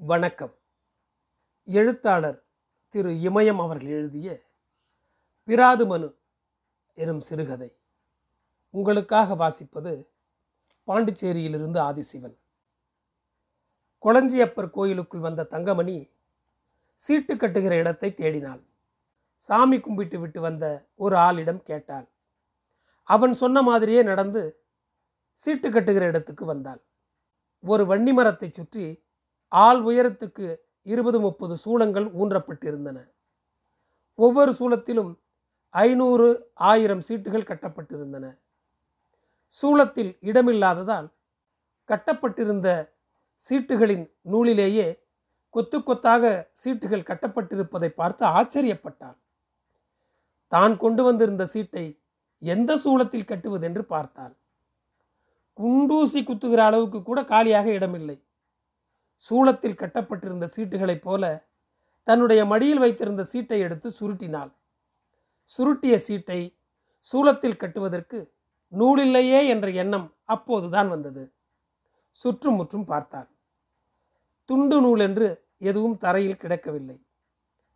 வணக்கம். 0.00 0.52
எழுத்தாளர் 1.64 2.44
திரு 2.88 3.10
இமயம் 3.10 3.60
அவர்கள் 3.60 3.88
எழுதிய 3.88 4.44
பிராது 5.44 5.86
மனு 5.86 6.14
எனும் 6.94 7.20
சிறுகதை. 7.20 7.76
உங்களுக்காக 8.70 9.34
வாசிப்பது 9.34 10.10
பாண்டிச்சேரியிலிருந்து 10.88 11.80
ஆதிசிவன். 11.80 12.36
கொளஞ்சியப்பர் 14.04 14.70
கோயிலுக்குள் 14.70 15.20
வந்த 15.20 15.44
தங்கமணி 15.44 16.10
சீட்டு 16.94 17.34
கட்டுகிற 17.34 17.72
இடத்தை 17.72 18.10
தேடினாள். 18.10 18.62
சாமி 19.34 19.80
கும்பிட்டு 19.80 20.20
விட்டு 20.20 20.40
வந்த 20.40 20.88
ஒரு 20.94 21.16
ஆளிடம் 21.16 21.62
கேட்டாள். 21.62 22.08
அவன் 23.02 23.34
சொன்ன 23.34 23.62
மாதிரியே 23.62 24.02
நடந்து 24.02 24.64
சீட்டு 25.32 25.70
கட்டுகிற 25.70 26.06
இடத்துக்கு 26.06 26.44
வந்தாள். 26.44 26.80
ஒரு 27.60 27.84
வன்னி 27.84 28.12
மரத்தை 28.12 28.50
சுற்றி 28.50 29.06
ஆள் 29.52 29.80
உயரத்துக்கு 29.80 30.46
இருபது 30.82 31.20
முப்பது 31.20 31.54
சூளங்கள் 31.64 32.06
ஊன்றப்பட்டிருந்தன. 32.20 32.98
ஒவ்வொரு 34.14 34.52
சூளத்திலும் 34.58 35.10
ஐநூறு 35.74 36.28
ஆயிரம் 36.54 37.02
சீட்டுகள் 37.08 37.48
கட்டப்பட்டிருந்தன. 37.50 38.26
சூளத்தில் 39.48 40.12
இடமில்லாததால் 40.20 41.08
கட்டப்பட்டிருந்த 41.84 42.68
சீட்டுகளின் 43.42 44.06
நூலிலேயே 44.22 44.88
கொத்து 45.50 45.82
கொத்தாக 45.82 46.52
சீட்டுகள் 46.62 47.08
கட்டப்பட்டிருப்பதை 47.10 47.88
பார்த்து 47.88 48.24
ஆச்சரியப்பட்டாள். 48.24 49.18
தான் 50.52 50.76
கொண்டு 50.76 51.02
வந்திருந்த 51.02 51.46
சீட்டை 51.46 51.84
எந்த 52.42 52.70
சூளத்தில் 52.84 53.28
கட்டுவதென்று 53.30 53.82
பார்த்தாள். 53.94 54.34
குண்டூசி 55.58 56.20
குத்துகிற 56.22 56.60
அளவுக்கு 56.64 57.02
கூட 57.02 57.24
காலியாக 57.24 57.68
இடமில்லை. 57.72 58.16
சூளத்தில் 59.24 59.74
கட்டப்பட்டிருந்த 59.74 60.48
சீட்டுகளைப் 60.56 61.02
போல 61.02 61.48
தன்னுடைய 62.02 62.44
மடியில் 62.44 62.78
வைத்திருந்த 62.78 63.24
சீட்டை 63.24 63.58
எடுத்து 63.60 63.88
சுருட்டினாள். 64.00 64.50
சுருட்டிய 65.50 65.96
சீட்டை 65.96 66.58
சூளத்தில் 67.12 67.56
கட்டுவதற்கு 67.56 68.32
நூலில்லையே 68.72 69.46
என்ற 69.46 69.70
எண்ணம் 69.70 70.14
அப்போதுதான் 70.24 70.88
வந்தது. 70.88 71.32
சுற்றும் 72.10 72.54
முற்றும் 72.54 72.84
பார்த்தாள். 72.84 73.28
துண்டு 74.44 74.80
நூல் 74.80 75.00
என்று 75.00 75.44
எதுவும் 75.58 75.98
தரையில் 75.98 76.40
கிடக்கவில்லை. 76.40 76.98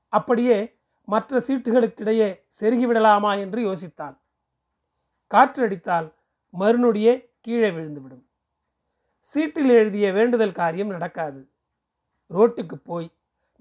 அப்படியே 0.09 0.79
மற்ற 1.09 1.39
சீட்டுகளுக்கிடையே 1.39 2.29
செருகிவிடலாமா 2.61 3.39
என்று 3.39 3.61
யோசித்தாள். 3.61 4.17
காற்றடித்தால் 5.31 6.09
மறுநொடியே 6.55 7.15
கீழே 7.41 7.71
விழுந்துவிடும். 7.71 8.25
சீட்டில் 9.23 9.69
எழுதிய 9.69 10.13
வேண்டுதல் 10.13 10.53
காரியம் 10.53 10.89
நடக்காது. 10.89 11.51
ரோட்டுக்கு 12.31 12.75
போய் 12.75 13.11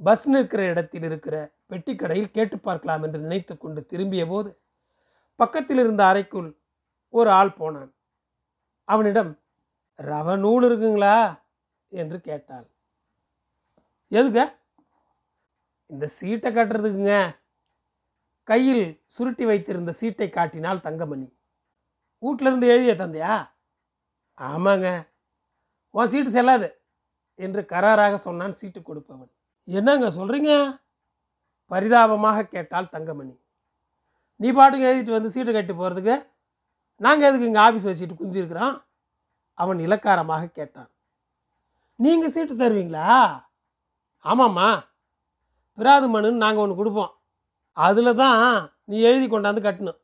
பஸ் 0.04 0.30
நிற்கிற 0.30 0.64
இடத்தில் 0.64 1.04
இருக்கிற 1.04 1.52
பெட்டி 1.68 1.96
கடையில் 1.96 2.32
கேட்டு 2.32 2.60
பார்க்கலாம் 2.60 3.04
என்று 3.04 3.20
நினைத்து 3.20 3.58
கொண்டு 3.58 3.86
திரும்பிய 3.86 4.28
போது 4.28 4.62
பக்கத்தில் 5.36 5.78
இருந்த 5.78 6.06
அறைக்குள் 6.06 6.58
ஒரு 7.10 7.30
ஆள் 7.30 7.54
போனான். 7.54 7.94
அவனிடம் 8.84 9.40
ரவ 9.98 10.38
நூல் 10.40 10.64
இருக்குங்களா? 10.64 11.40
என்று 11.88 12.22
கேட்டாள். 12.22 12.68
எதுங்க? 14.12 14.54
இந்த 15.86 16.08
சீட்டை 16.08 16.54
கட்டுறதுக்குங்க. 16.54 17.36
கையில் 18.44 19.04
சுருட்டி 19.06 19.46
வைத்திருந்த 19.46 19.92
சீட்டை 19.92 20.30
காட்டினால் 20.30 20.82
தங்கமணி. 20.82 21.34
வீட்டிலிருந்து 22.20 22.68
எழுதிய 22.68 22.94
தந்தையா? 22.96 23.36
ஆமாங்க. 24.38 25.10
உன் 25.98 26.12
சீட்டு 26.12 26.32
செல்லாது 26.36 26.70
என்று 27.46 27.62
கராராக 27.72 28.16
சொன்னான் 28.28 28.58
சீட்டு 28.60 28.80
கொடுப்பவன். 28.90 29.32
என்னங்க 29.68 30.08
சொல்கிறீங்க 30.18 30.52
பரிதாபமாக 31.72 32.48
கேட்டால் 32.54 32.92
தங்கமணி. 32.94 33.34
நீ 34.42 34.50
பாட்டுக்கு 34.58 34.88
எழுதிட்டு 34.90 35.18
வந்து 35.18 35.34
சீட்டு 35.34 35.52
கட்டி 35.56 35.74
போகிறதுக்கு 35.74 36.16
நாங்கள் 37.06 37.28
எதுக்கு 37.30 37.48
இங்கே 37.50 37.62
ஆஃபீஸ் 37.66 37.88
வச்சுட்டு 37.90 38.18
குந்திருக்கிறோம்? 38.22 38.76
அவன் 39.62 39.80
இலக்காரமாக 39.86 40.52
கேட்டான். 40.58 40.90
நீங்கள் 42.04 42.34
சீட்டு 42.36 42.54
தருவீங்களா? 42.62 43.08
ஆமாம்மா. 44.26 44.70
பிராது 45.78 46.08
மனுன்னு 46.16 46.44
நாங்கள் 46.46 46.64
ஒன்று 46.64 46.80
கொடுப்போம். 46.80 47.12
அதில் 47.88 48.20
தான் 48.24 48.42
நீ 48.90 48.98
எழுதி 49.10 49.28
கொண்டாந்து 49.28 49.62
கட்டணும். 49.68 50.00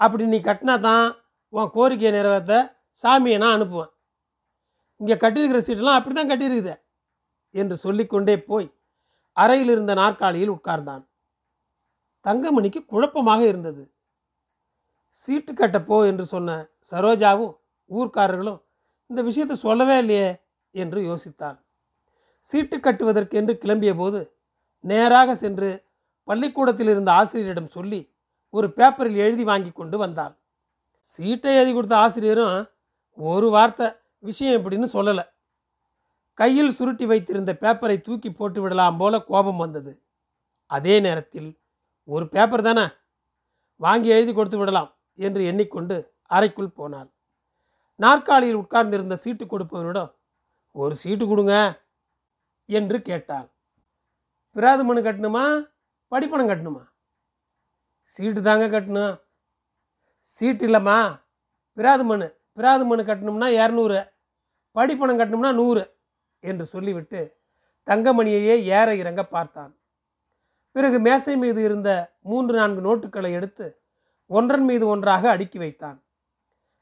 அப்படி 0.00 0.24
நீ 0.32 0.38
கட்டினா 0.48 0.74
தான் 0.88 1.06
உன் 1.56 1.72
கோரிக்கையை 1.76 2.10
நிறைவேற்ற 2.16 2.54
சாமியை 3.02 3.38
நான் 3.42 3.54
அனுப்புவேன். 3.56 3.92
இங்கே 5.00 5.16
கட்டியிருக்கிற 5.22 5.60
சீட்டெல்லாம் 5.66 5.98
அப்படி 5.98 6.14
தான் 6.14 6.30
கட்டியிருக்குது 6.30 6.74
என்று 7.54 7.76
சொல்லிக்கொண்டே 7.84 8.36
போய் 8.48 8.68
அறையில் 9.36 9.70
இருந்த 9.74 9.92
நாற்காலியில் 9.94 10.54
உட்கார்ந்தான். 10.54 11.04
தங்கமணிக்கு 12.24 12.80
குழப்பமாக 12.84 13.42
இருந்தது. 13.50 13.82
சீட்டு 15.18 15.52
கட்டப்போ 15.52 15.98
என்று 16.10 16.24
சொன்ன 16.32 16.56
சரோஜாவும் 16.90 17.52
ஊர்க்காரர்களும் 17.90 18.60
இந்த 19.10 19.20
விஷயத்தை 19.22 19.56
சொல்லவே 19.56 19.96
இல்லையே 20.02 20.28
என்று 20.74 21.00
யோசித்தாள். 21.00 21.58
சீட்டு 22.46 22.76
கட்டுவதற்கென்று 22.78 23.52
கிளம்பிய 23.62 23.92
போது 23.94 24.20
நேராக 24.84 25.30
சென்று 25.34 25.68
பள்ளிக்கூடத்தில் 26.28 26.90
இருந்த 26.94 27.10
ஆசிரியரிடம் 27.12 27.74
சொல்லி 27.76 28.00
ஒரு 28.54 28.66
பேப்பரில் 28.76 29.22
எழுதி 29.24 29.44
வாங்கி 29.44 29.70
கொண்டு 29.72 29.96
வந்தாள். 29.98 30.34
சீட்டை 31.10 31.54
எழுதி 31.58 31.72
கொடுத்த 31.72 31.96
ஆசிரியரும் 32.04 32.56
ஒரு 33.18 33.48
வார்த்தை 33.48 33.86
விஷயம் 34.26 34.58
எப்படின்னு 34.58 34.88
சொல்லலை. 34.92 35.24
கையில் 36.38 36.76
சுருட்டி 36.78 37.06
வைத்திருந்த 37.06 37.52
பேப்பரை 37.60 37.96
தூக்கி 38.00 38.30
போட்டு 38.32 38.60
விடலாம் 38.60 38.96
போல 38.96 39.22
கோபம் 39.22 39.56
வந்தது. 39.56 39.92
அதே 40.70 41.00
நேரத்தில் 41.00 41.50
ஒரு 42.04 42.28
பேப்பர் 42.28 42.62
தானே? 42.62 42.86
வாங்கி 43.80 44.08
எழுதி 44.08 44.32
கொடுத்து 44.32 44.58
விடலாம் 44.58 44.90
என்று 45.14 45.44
எண்ணிக்கொண்டு 45.44 45.96
அறைக்குள் 46.22 46.76
போனாள். 46.78 47.10
நாற்காலியில் 47.96 48.60
உட்கார்ந்திருந்த 48.62 49.16
சீட்டு 49.16 49.44
கொடுப்பவனிடம் 49.44 50.10
ஒரு 50.72 50.94
சீட்டு 50.94 51.26
கொடுங்க 51.26 51.54
என்று 52.68 53.02
கேட்டாள். 53.02 53.48
பிராது 54.56 54.84
மனு 54.84 55.00
கட்டணுமா? 55.02 55.44
படிப்பணம் 56.10 56.50
கட்டணுமா? 56.50 56.84
சீட்டு 58.00 58.42
தாங்க 58.42 58.66
கட்டணும். 58.68 59.14
சீட்டு 60.18 60.64
இல்லைம்மா. 60.66 60.98
பிராது 61.72 62.04
மனு 62.04 62.26
பிராது 62.52 62.84
மனு 62.84 63.02
கட்டணும்னா 63.02 63.48
இரநூறு. 63.62 64.00
படிப்பணம் 64.76 65.18
கட்டணும்னா 65.20 65.52
நூறு 65.54 65.84
என்று 66.40 66.64
சொல்லிவிட்டு 66.66 67.20
தங்கமணியையே 67.86 68.54
ஏற 68.78 68.88
இறங்க 68.94 69.24
பார்த்தான். 69.24 69.72
பிறகு 70.72 70.98
மேசை 70.98 71.36
மீது 71.36 71.62
இருந்த 71.62 71.90
மூன்று 72.20 72.54
நான்கு 72.56 72.80
நோட்டுகளை 72.86 73.30
எடுத்து 73.30 73.66
ஒன்றன் 74.26 74.64
மீது 74.64 74.86
ஒன்றாக 74.86 75.30
அடுக்கி 75.30 75.58
வைத்தான். 75.58 75.98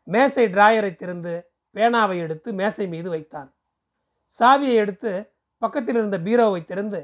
மேசை 0.03 0.44
டிராயரை 0.44 0.94
திறந்து 0.94 1.34
பேனாவை 1.75 2.16
எடுத்து 2.19 2.53
மேசை 2.53 2.87
மீது 2.88 3.09
வைத்தான். 3.09 3.54
சாவியை 4.41 4.75
எடுத்து 4.75 5.33
பக்கத்தில் 5.59 5.94
இருந்த 5.94 6.19
பீரோவை 6.19 6.65
திறந்து 6.65 7.00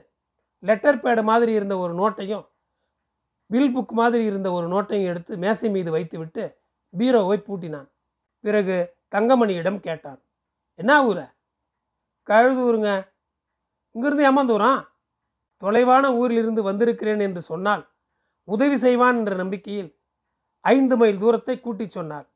லெட்டர் 0.58 1.00
பேடு 1.00 1.22
மாதிரி 1.22 1.52
இருந்த 1.52 1.78
ஒரு 1.78 1.94
நோட்டையும் 1.94 2.46
பில் 3.46 3.76
புக் 3.76 3.92
மாதிரி 4.00 4.24
இருந்த 4.24 4.52
ஒரு 4.52 4.66
நோட்டையும் 4.68 5.04
எடுத்து 5.04 5.36
மேசை 5.36 5.70
மீது 5.70 5.90
வைத்துவிட்டு 5.90 6.56
பீரோவை 6.98 7.38
பூட்டினான். 7.46 7.88
பிறகு 8.40 8.76
தங்கமணியிடம் 9.14 9.80
கேட்டான். 9.80 10.20
என்ன 10.80 11.04
ஊர? 11.08 11.20
கழுதூருங்க 12.28 12.90
இங்கிருந்து 13.94 14.24
ஏமாந்தூரான் 14.30 14.82
தொலைவான 15.62 16.16
ஊரிலிருந்து 16.16 16.62
வந்திருக்கிறேன் 16.62 17.20
என்று 17.20 17.42
சொன்னால் 17.42 17.82
உதவி 18.44 18.76
செய்வான் 18.76 19.16
என்ற 19.16 19.34
நம்பிக்கையில் 19.34 19.90
ஐந்து 20.60 20.96
மைல் 20.96 21.18
தூரத்தை 21.18 21.60
கூட்டி 21.60 21.90
சொன்னார். 21.90 22.26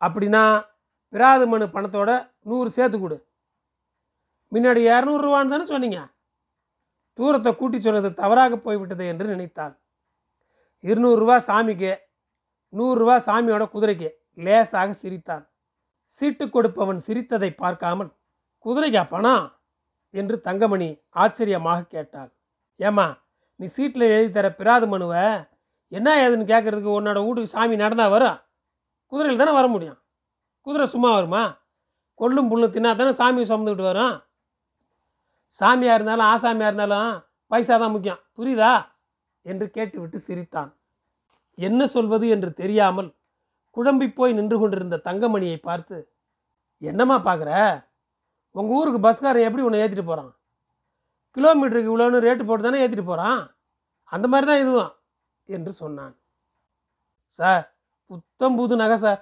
அப்படின்னா 0.00 0.68
பிராது 1.08 1.46
மனு 1.46 1.66
பணத்தோட 1.66 2.32
நூறு 2.40 2.70
சேர்த்து 2.70 2.98
கொடு. 3.00 3.26
முன்னாடி 4.52 4.80
இரநூறுவான்னு 4.90 5.48
தானே 5.48 5.64
சொன்னீங்க? 5.64 6.00
தூரத்தை 7.12 7.56
கூட்டி 7.56 7.80
சொன்னது 7.80 8.14
தவறாக 8.14 8.56
போய்விட்டது 8.56 9.06
என்று 9.06 9.26
நினைத்தாள். 9.26 9.74
இருநூறுரூவா 10.82 11.36
சாமிக்கு 11.46 11.92
நூறுரூவா 12.72 13.16
சாமியோட 13.26 13.64
குதிரைக்கு 13.74 14.10
லேசாக 14.34 14.92
சிரித்தான். 14.92 15.49
சீட்டு 16.14 16.44
கொடுப்பவன் 16.48 17.00
சிரித்ததை 17.06 17.50
பார்க்காமல் 17.62 18.10
குதிரைக்கா 18.64 19.02
பணம் 19.08 19.44
என்று 20.14 20.36
தங்கமணி 20.46 20.88
ஆச்சரியமாக 21.22 21.86
கேட்டாள். 21.94 22.30
ஏம்மா 22.80 23.06
நீ 23.60 23.66
சீட்டில் 23.66 24.12
எழுதி 24.14 24.30
தர 24.30 24.48
பிராது 24.60 24.86
மனுவை? 24.86 25.24
என்ன 25.92 26.08
ஏதுன்னு 26.24 26.50
கேட்குறதுக்கு 26.52 26.90
உன்னோட 26.98 27.18
வீட்டுக்கு 27.26 27.54
சாமி 27.54 27.76
நடந்தால் 27.76 28.12
வரும் 28.14 28.38
குதிரையில் 29.12 29.40
தானே 29.42 29.52
வர 29.58 29.66
முடியும்? 29.68 29.98
குதிரை 30.66 30.86
சும்மா 30.94 31.10
வருமா? 31.14 31.44
கொள்ளும் 32.20 32.50
புல்லும் 32.50 32.74
தின்னா 32.74 32.90
தானே 32.96 33.12
சாமி 33.12 33.42
சுமந்துக்கிட்டு 33.50 33.90
வரும்? 33.90 34.16
சாமியாக 35.54 35.96
இருந்தாலும் 35.98 36.30
ஆசாமியாக 36.32 36.70
இருந்தாலும் 36.70 37.12
பைசா 37.50 37.76
தான் 37.76 37.94
முக்கியம். 37.94 38.20
புரியுதா? 38.36 38.72
என்று 39.46 39.66
கேட்டுவிட்டு 39.76 40.18
சிரித்தான். 40.18 40.70
என்ன 41.58 41.86
சொல்வது? 41.86 42.26
என்று 42.28 42.50
தெரியாமல் 42.60 43.10
குழம்பி 43.76 44.06
போய் 44.18 44.36
நின்று 44.38 44.56
கொண்டிருந்த 44.60 44.96
தங்கமணியை 45.08 45.58
பார்த்து 45.68 45.96
என்னம்மா 46.90 47.16
பார்க்குற? 47.28 47.52
உங்கள் 48.58 48.76
ஊருக்கு 48.78 49.00
பஸ்காரன் 49.06 49.46
எப்படி 49.48 49.64
உன்னை 49.66 49.80
ஏற்றிட்டு 49.82 50.06
போகிறான் 50.10 50.32
கிலோமீட்டருக்கு 51.36 51.90
இவ்வளோன்னு 51.90 52.24
ரேட்டு 52.26 52.44
போட்டு 52.46 52.64
தானே 52.66 52.80
ஏற்றிட்டு 52.84 53.06
போகிறான் 53.10 53.42
அந்த 54.14 54.26
மாதிரி 54.32 54.46
தான் 54.50 54.62
இதுவும் 54.62 54.92
என்று 55.56 55.72
சொன்னான். 55.82 56.14
சார் 57.38 57.64
புத்தம் 58.10 58.56
புது 58.58 58.74
நகை 58.82 58.96
சார். 59.04 59.20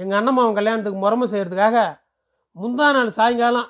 எங்கள் 0.00 0.18
அண்ணம்மாவன் 0.18 0.58
கல்யாணத்துக்கு 0.58 1.00
முறமை 1.04 1.26
செய்கிறதுக்காக 1.32 1.78
முந்தா 2.56 2.86
நாள் 2.96 3.16
சாயங்காலம் 3.18 3.68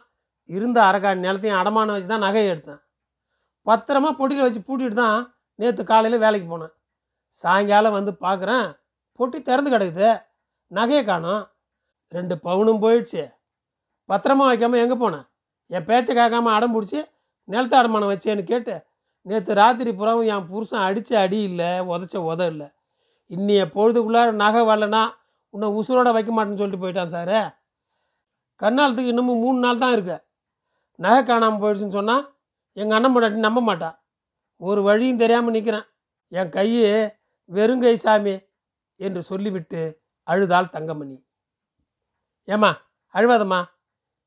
இருந்த 0.56 0.79
அரைக்கா 0.88 1.11
நிலத்தையும் 1.25 1.61
அடமானம் 1.61 1.94
வச்சு 1.97 2.11
தான் 2.12 2.26
நகையை 2.26 2.49
எடுத்தேன். 2.53 2.82
பத்திரமா 3.67 4.11
பொடியில் 4.20 4.47
வச்சு 4.47 4.61
பூட்டிட்டு 4.69 4.97
தான் 5.03 5.19
நேற்று 5.61 5.82
காலையில் 5.91 6.23
வேலைக்கு 6.25 6.47
போனேன். 6.53 6.75
சாயங்காலம் 7.37 7.97
வந்து 7.99 8.12
பார்க்குறேன். 8.26 8.67
பொட்டி 9.23 9.41
திறந்து 9.49 9.73
கிடக்குது. 9.75 10.11
நகையை 10.73 11.03
காணோம். 11.11 11.43
ரெண்டு 12.13 12.35
பவுனும் 12.47 12.83
போயிடுச்சு. 12.85 13.23
பத்திரமா 14.11 14.45
வைக்காமல் 14.51 14.83
எங்கே 14.85 14.97
போனேன் 15.03 15.27
என் 15.75 15.87
பேச்சை 15.89 16.13
கேட்காம 16.19 16.53
அடம் 16.57 16.75
பிடிச்சி 16.75 17.01
நிலத்த 17.49 17.75
அடமானம் 17.81 18.11
வச்சேன்னு 18.13 18.43
கேட்டு 18.51 18.75
நேற்று 19.27 19.53
ராத்திரி 19.61 19.91
புறாவும் 19.99 20.29
என் 20.35 20.47
புருஷன் 20.51 20.85
அடித்த 20.87 21.11
அடி 21.25 21.39
இல்லை 21.49 21.69
உதச்ச 21.93 22.15
உத 22.31 22.41
இல்லை. 22.53 22.67
இன்னைய 23.31 23.63
பொழுதுக்குள்ளார 23.75 24.29
நகை 24.43 24.63
வரலனா 24.71 25.03
உன்னை 25.55 25.69
உசுரோட 25.79 26.09
வைக்க 26.17 26.31
மாட்டேன்னு 26.33 26.61
சொல்லிட்டு 26.61 26.83
போயிட்டான் 26.85 27.15
சார். 27.15 27.39
கண்ணாலத்துக்கு 28.63 29.13
இன்னமும் 29.13 29.43
மூணு 29.45 29.59
நாள் 29.65 29.83
தான் 29.83 29.95
இருக்கு. 29.97 30.17
நகை 30.99 31.21
காணாமல் 31.31 31.63
போயிடுச்சுன்னு 31.63 31.99
சொன்னால் 31.99 32.25
எங்கள் 32.81 32.97
அண்ணன் 32.99 33.15
முன்னாடி 33.15 33.47
நம்ப 33.47 33.63
மாட்டான் 33.69 33.97
ஒரு 34.61 34.81
வழியும் 34.89 35.23
தெரியாமல் 35.23 35.57
நிற்கிறேன் 35.57 35.87
என் 36.33 36.53
கையே 36.57 36.93
வெறுங்கை 37.51 37.95
சாமி. 38.05 38.35
என்று 38.94 39.23
சொல்லிவிட்டு 39.23 40.00
அழுதாள் 40.23 40.69
தங்கமணி. 40.69 41.27
ஏம்மா 42.44 42.77
அழுவாதம்மா. 43.15 43.65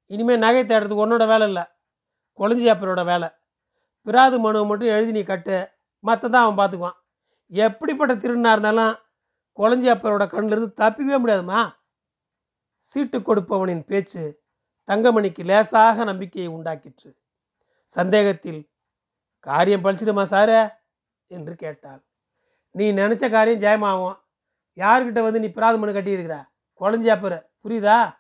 இனிமேல் 0.05 0.37
நகை 0.37 0.63
தேடுறதுக்கு 0.63 1.05
உன்னோட 1.05 1.27
வேலை 1.27 1.47
இல்லை. 1.47 1.63
கொளஞ்சியாப்பரோட 2.37 3.05
வேலை. 3.05 3.29
பிராது 4.01 4.39
மனுவை 4.39 4.67
மட்டும் 4.67 4.87
எழுதி 4.87 5.11
நீ 5.11 5.23
கட்டு. 5.23 5.69
மற்றதான் 6.03 6.31
அவன் 6.31 6.57
பார்த்துக்குவான் 6.57 6.95
எப்படிப்பட்ட 7.47 8.15
திருநா 8.15 8.51
இருந்தாலும் 8.51 8.95
கொளஞ்சியாப்பரோட 9.57 10.27
கண்ணிலிருந்து 10.27 10.73
தப்பிக்கவே 10.75 11.21
முடியாதும்மா. 11.25 11.75
சீட்டு 12.77 13.19
கொடுப்பவனின் 13.19 13.85
பேச்சு 13.85 14.43
தங்கமணிக்கு 14.87 15.45
லேசாக 15.45 16.03
நம்பிக்கையை 16.03 16.53
உண்டாக்கிற்று. 16.53 17.17
சந்தேகத்தில் 17.85 18.71
காரியம் 19.39 19.83
பழிச்சிடுமா 19.83 20.23
சாரே? 20.23 20.69
என்று 21.27 21.55
கேட்டாள். 21.55 22.05
நீ 22.71 22.91
நினச்ச 22.91 23.31
காரியம் 23.31 23.59
ஜெயமாகும். 23.59 24.19
யார்கிட்ட 24.77 25.21
வந்து 25.21 25.39
நீ 25.39 25.47
பிராத 25.47 25.77
மனு 25.77 25.91
கட்டியிருக்கிற? 25.91 26.47
குழஞ்சியாப்பர் 26.81 27.37
புரியுதா? 27.63 28.17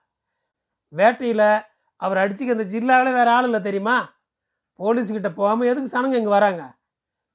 வேட்டையில் 0.89 1.47
அவர் 1.95 2.17
அடிச்சுக்க 2.17 2.57
அந்த 2.57 2.63
ஜில்லாவில் 2.63 3.13
வேறு 3.13 3.29
ஆள் 3.29 3.43
இல்லை 3.43 3.59
தெரியுமா? 3.59 3.97
போலீஸ்கிட்ட 4.79 5.33
போகாமல் 5.33 5.67
எதுக்கு 5.67 5.99
சனங்க 5.99 6.15
இங்கே 6.15 6.29
வராங்க? 6.29 6.77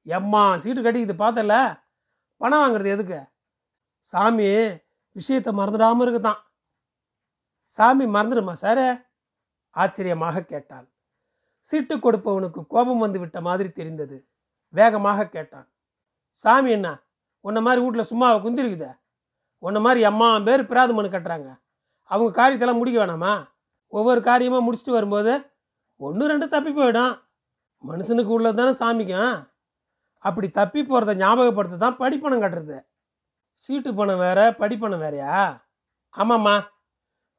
எம்மா 0.07 0.57
சீட்டு 0.57 0.83
கட்டிக்கிது 0.83 1.15
பார்த்தல. 1.25 1.83
பணம் 2.37 2.63
வாங்குறது 2.63 2.87
எதுக்கு? 2.87 3.21
சாமி 4.01 4.47
விஷயத்தை 5.13 5.55
மறந்துடாமல் 5.55 6.05
இருக்குதான். 6.07 6.41
சாமி 7.65 8.05
மறந்துடுமா 8.05 8.53
சார்? 8.53 9.11
ஆச்சரியமாக 9.71 10.45
கேட்டாள். 10.45 10.87
சீட்டு 11.59 11.97
கொடுப்பவனுக்கு 11.97 12.67
கோபம் 12.67 12.99
வந்து 12.99 13.19
விட்ட 13.19 13.41
மாதிரி 13.41 13.73
தெரிந்தது. 13.73 14.29
வேகமாக 14.69 15.29
கேட்டான். 15.29 15.69
சாமி 16.31 16.71
என்ன? 16.71 17.03
உன்ன 17.41 17.61
மாதிரி 17.61 17.83
வீட்டில் 17.85 18.11
சும்மாவை 18.11 18.39
குந்திருக்குதே? 18.43 19.00
உன்னை 19.65 19.81
மாதிரி 19.87 20.01
அம்மா 20.11 20.29
பேர் 20.49 20.62
பிராது 20.71 20.93
மனு 20.95 21.09
கட்டுறாங்க. 21.15 21.49
அவங்க 22.11 22.31
காரியத்தெல்லாம் 22.39 22.81
முடிக்க 22.81 22.99
வேணாமா? 23.03 23.33
ஒவ்வொரு 23.93 24.21
காரியமாக 24.29 24.65
முடிச்சுட்டு 24.67 24.97
வரும்போது 24.99 25.33
ஒன்று 26.07 26.31
ரெண்டு 26.33 26.47
தப்பி 26.49 26.71
போயிடும். 26.71 27.15
மனுஷனுக்கு 27.89 28.33
உள்ளது 28.37 28.59
தானே 28.61 28.73
சாமிக்கும். 28.83 29.35
அப்படி 30.25 30.49
தப்பி 30.51 30.81
போகிறத 30.83 31.12
ஞாபகப்படுத்த 31.23 31.83
தான் 31.85 32.01
படிப்பணம் 32.03 32.43
கட்டுறது. 32.43 32.79
சீட்டு 33.62 33.91
பணம் 33.95 34.21
வேறு 34.25 34.45
படிப்பணம் 34.61 35.03
வேறையா? 35.05 35.35
ஆமாம்மா. 36.17 36.55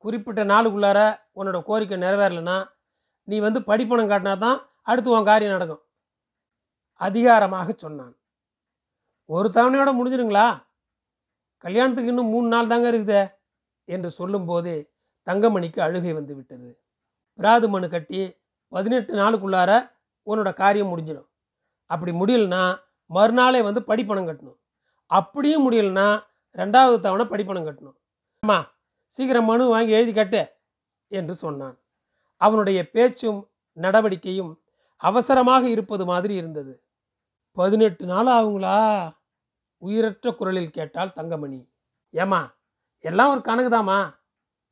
குறிப்பிட்ட 0.04 0.42
நாளுக்குள்ளார 0.52 1.00
உன்னோட 1.40 1.58
கோரிக்கை 1.70 1.98
நிறைவேறலைன்னா 2.06 2.58
நீ 3.28 3.40
வந்து 3.40 3.60
படிப்பணம் 3.60 4.12
காட்டினா 4.12 4.34
தான் 4.46 4.58
அடுத்து 4.82 5.10
உன் 5.16 5.30
காரியம் 5.30 5.56
நடக்கும். 5.56 5.84
அதிகாரமாக 7.02 7.74
சொன்னான். 7.84 8.14
ஒரு 9.36 9.48
தவணையோட 9.54 9.90
முடிஞ்சிருங்களா 9.98 10.48
கல்யாணத்துக்கு 11.64 12.10
இன்னும் 12.10 12.28
மூணு 12.28 12.48
நாள் 12.48 12.68
தாங்க 12.68 12.92
இருக்குதே 12.92 13.22
என்று 13.86 14.10
சொல்லும்போதே 14.10 14.78
தங்கமணிக்கு 15.26 15.80
அழுகை 15.80 16.14
வந்து 16.14 16.36
விட்டது. 16.36 16.70
பிராது 17.40 17.70
மனு 17.70 17.90
கட்டி 17.90 18.20
பதினெட்டு 18.68 19.14
நாளுக்குள்ளார 19.14 19.72
உன்னோட 20.28 20.54
காரியம் 20.54 20.92
முடிஞ்சிடும். 20.92 21.30
அப்படி 21.86 22.12
முடியலனா 22.12 22.64
மறுநாளே 23.06 23.62
வந்து 23.62 23.82
படிப்பணம் 23.82 24.28
கட்டணும். 24.30 24.60
அப்படியும் 25.06 25.72
முடியலனா 25.72 26.08
ரெண்டாவது 26.56 27.00
தவணை 27.00 27.26
படிப்பணம் 27.26 27.68
கட்டணும். 27.68 27.98
அம்மா 28.40 28.60
சீக்கிரம் 29.06 29.46
மனு 29.46 29.68
வாங்கி 29.68 29.92
எழுதி 29.92 30.14
கட்டு 30.14 30.42
என்று 31.08 31.36
சொன்னான். 31.36 31.78
அவனுடைய 32.42 32.90
பேச்சும் 32.90 33.40
நடவடிக்கையும் 33.78 34.52
அவசரமாக 35.02 35.64
இருப்பது 35.70 36.06
மாதிரி 36.06 36.34
இருந்தது. 36.36 36.74
பதினெட்டு 37.58 38.06
நாள் 38.06 38.30
ஆகுங்களா? 38.38 38.78
உயிரற்ற 39.82 40.34
குரலில் 40.40 40.76
கேட்டாள் 40.78 41.16
தங்கமணி. 41.18 41.60
ஏம்மா 42.14 42.42
எல்லாம் 43.06 43.32
ஒரு 43.34 43.42
கணக்குதாம்மா. 43.50 44.00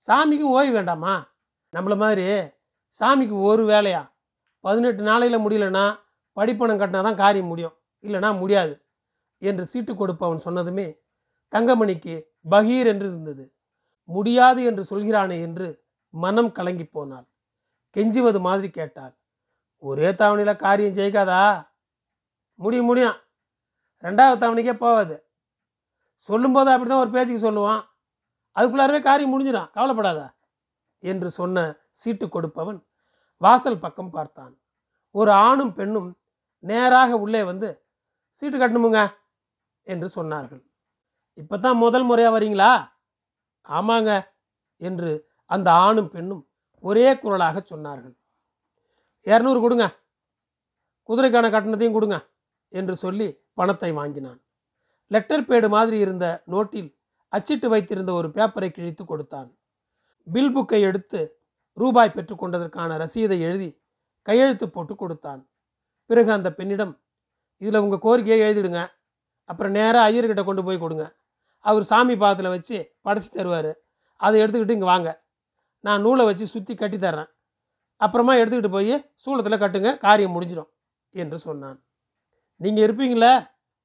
சாமிக்கு 0.07 0.45
ஓய்வு 0.55 0.73
வேண்டாமா 0.77 1.13
நம்மள 1.73 1.95
மாதிரி 2.03 2.25
சாமிக்கு 2.95 3.35
ஒரு 3.49 3.63
வேலையா? 3.71 4.01
பதினெட்டு 4.63 5.01
நாளையில் 5.03 5.43
முடியலன்னா 5.45 5.85
படிப்பணம் 6.37 6.79
கட்டினா 6.81 7.01
தான் 7.07 7.21
காரியம் 7.23 7.49
முடியும். 7.51 7.75
இல்லைனா 8.05 8.29
முடியாது 8.39 8.73
என்று 9.41 9.63
சீட்டு 9.65 9.91
கொடுப்பவன் 9.95 10.45
சொன்னதுமே 10.45 10.87
தங்கமணிக்கு 11.53 12.15
பகீர் 12.49 12.89
என்று 12.91 13.07
இருந்தது. 13.11 13.45
முடியாது 14.09 14.61
என்று 14.69 14.83
சொல்கிறானே 14.91 15.37
என்று 15.47 15.67
மனம் 16.13 16.51
கலங்கி 16.51 16.85
போனாள். 16.85 17.27
கெஞ்சுவது 17.95 18.39
மாதிரி 18.47 18.69
கேட்டாள். 18.69 19.13
ஒரே 19.83 20.09
தவணையில் 20.21 20.61
காரியம் 20.65 20.97
ஜெயிக்காதா 20.99 21.41
முடியும் 22.59 22.89
முடியும். 22.91 23.17
ரெண்டாவது 24.03 24.41
தவணைக்கே 24.43 24.75
போகாது. 24.77 25.15
சொல்லும்போது 26.29 26.69
அப்படி 26.71 26.89
தான் 26.89 27.03
ஒரு 27.03 27.11
பேச்சுக்கு 27.15 27.45
சொல்லுவான். 27.47 27.81
அதுக்குள்ளாரவே 28.55 28.99
காரியம் 29.01 29.33
முடிஞ்சிடும். 29.33 29.69
கவலைப்படாதா. 29.75 30.27
என்று 31.03 31.29
சொன்ன 31.29 31.57
சீட்டு 31.89 32.25
கொடுப்பவன் 32.29 32.79
வாசல் 33.37 33.83
பக்கம் 33.83 34.13
பார்த்தான். 34.15 34.53
ஒரு 35.11 35.31
ஆணும் 35.31 35.73
பெண்ணும் 35.73 36.09
நேராக 36.63 37.17
உள்ளே 37.17 37.41
வந்து 37.43 37.69
சீட்டு 38.39 38.57
கட்டணுமுங்க 38.57 39.01
என்று 39.87 40.07
சொன்னார்கள். 40.15 40.61
இப்போ 41.33 41.57
தான் 41.57 41.77
முதல் 41.77 42.03
முறையாக 42.03 42.35
வரீங்களா? 42.35 42.71
ஆமாங்க 43.69 44.11
என்று 44.81 45.11
அந்த 45.45 45.71
ஆணும் 45.71 46.09
பெண்ணும் 46.09 46.43
ஒரே 46.83 47.07
குரலாக 47.17 47.57
சொன்னார்கள். 47.71 48.15
இரநூறு 49.25 49.59
கொடுங்க. 49.61 49.85
குதிரைக்கான 51.09 51.49
கட்டணத்தையும் 51.51 51.97
கொடுங்க 51.97 52.17
என்று 52.73 52.95
சொல்லி 52.95 53.27
பணத்தை 53.59 53.91
வாங்கினான். 53.99 54.39
லெட்டர் 55.13 55.45
பேடு 55.49 55.67
மாதிரி 55.75 55.97
இருந்த 56.05 56.25
நோட்டில் 56.53 56.89
அச்சிட்டு 57.33 57.67
வைத்திருந்த 57.73 58.11
ஒரு 58.19 58.27
பேப்பரை 58.35 58.69
கிழித்து 58.71 59.03
கொடுத்தான். 59.05 59.49
பில் 60.27 60.53
புக்கை 60.55 60.79
எடுத்து 60.89 61.19
ரூபாய் 61.81 62.15
பெற்றுக்கொண்டதற்கான 62.15 62.97
ரசீதை 63.03 63.37
எழுதி 63.47 63.69
கையெழுத்து 64.27 64.65
போட்டு 64.75 64.93
கொடுத்தான். 64.95 65.41
பிறகு 66.09 66.31
அந்த 66.37 66.49
பெண்ணிடம் 66.57 66.93
இதில் 67.61 67.81
உங்கள் 67.83 68.03
கோரிக்கையை 68.05 68.39
எழுதிடுங்க. 68.45 68.81
அப்புறம் 69.49 69.73
நேராக 69.77 70.07
ஐயர்கிட்ட 70.09 70.43
கொண்டு 70.47 70.63
போய் 70.67 70.83
கொடுங்க. 70.83 71.05
அவர் 71.65 71.85
சாமி 71.91 72.15
பாதத்தில் 72.23 72.53
வச்சு 72.55 72.77
படைச்சி 73.05 73.29
தருவார். 73.37 73.71
அதை 74.25 74.37
எடுத்துக்கிட்டு 74.41 74.77
இங்கே 74.77 74.89
வாங்க. 74.93 75.09
நான் 75.85 76.03
நூலை 76.05 76.23
வச்சு 76.29 76.45
சுற்றி 76.53 76.73
கட்டி 76.75 76.97
தர்றேன். 76.97 77.29
அப்புறமா 78.05 78.33
எடுத்துக்கிட்டு 78.41 78.75
போய் 78.77 78.93
சூளத்தில் 79.23 79.61
கட்டுங்க. 79.63 79.91
காரியம் 80.05 80.35
முடிஞ்சிடும் 80.35 80.69
என்று 81.23 81.37
சொன்னான். 81.47 81.77
நீங்கள் 82.61 82.85
இருப்பீங்களே? 82.85 83.33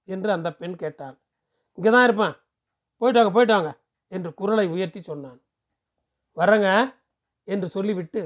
என்று 0.09 0.31
அந்த 0.33 0.49
பெண் 0.53 0.77
கேட்டாள். 0.77 1.17
இங்கே 1.79 1.91
தான் 1.91 2.07
இருப்பேன். 2.09 2.35
போயிட்டு 3.01 3.19
வாங்க 3.21 3.33
போயிட்டு 3.35 3.55
வாங்க 3.57 3.71
என்று 4.13 4.31
குரலை 4.35 4.67
உயர்த்தி 4.69 5.01
சொன்னான். 5.03 5.39
வரங்க 6.37 6.69
என்று 7.49 7.67
சொல்லிவிட்டு 7.69 8.23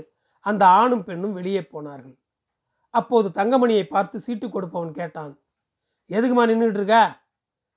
அந்த 0.46 0.66
ஆணும் 0.80 1.04
பெண்ணும் 1.04 1.36
வெளியே 1.38 1.62
போனார்கள். 1.62 2.16
அப்போது 2.94 3.28
தங்கமணியை 3.28 3.84
பார்த்து 3.86 4.16
சீட்டு 4.20 4.46
கொடுப்பவன் 4.48 4.92
கேட்டான். 4.92 5.32
எதுக்குமா 6.10 6.44
நின்றுட்டு 6.50 6.80
இருக்க? 6.80 6.98